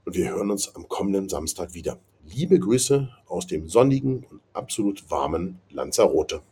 Und 0.04 0.14
wir 0.14 0.30
hören 0.30 0.50
uns 0.50 0.74
am 0.74 0.88
kommenden 0.88 1.28
Samstag 1.28 1.74
wieder. 1.74 1.98
Liebe 2.24 2.58
Grüße 2.58 3.08
aus 3.26 3.46
dem 3.46 3.68
sonnigen 3.68 4.24
und 4.30 4.40
absolut 4.52 5.10
warmen 5.10 5.60
Lanzarote. 5.70 6.42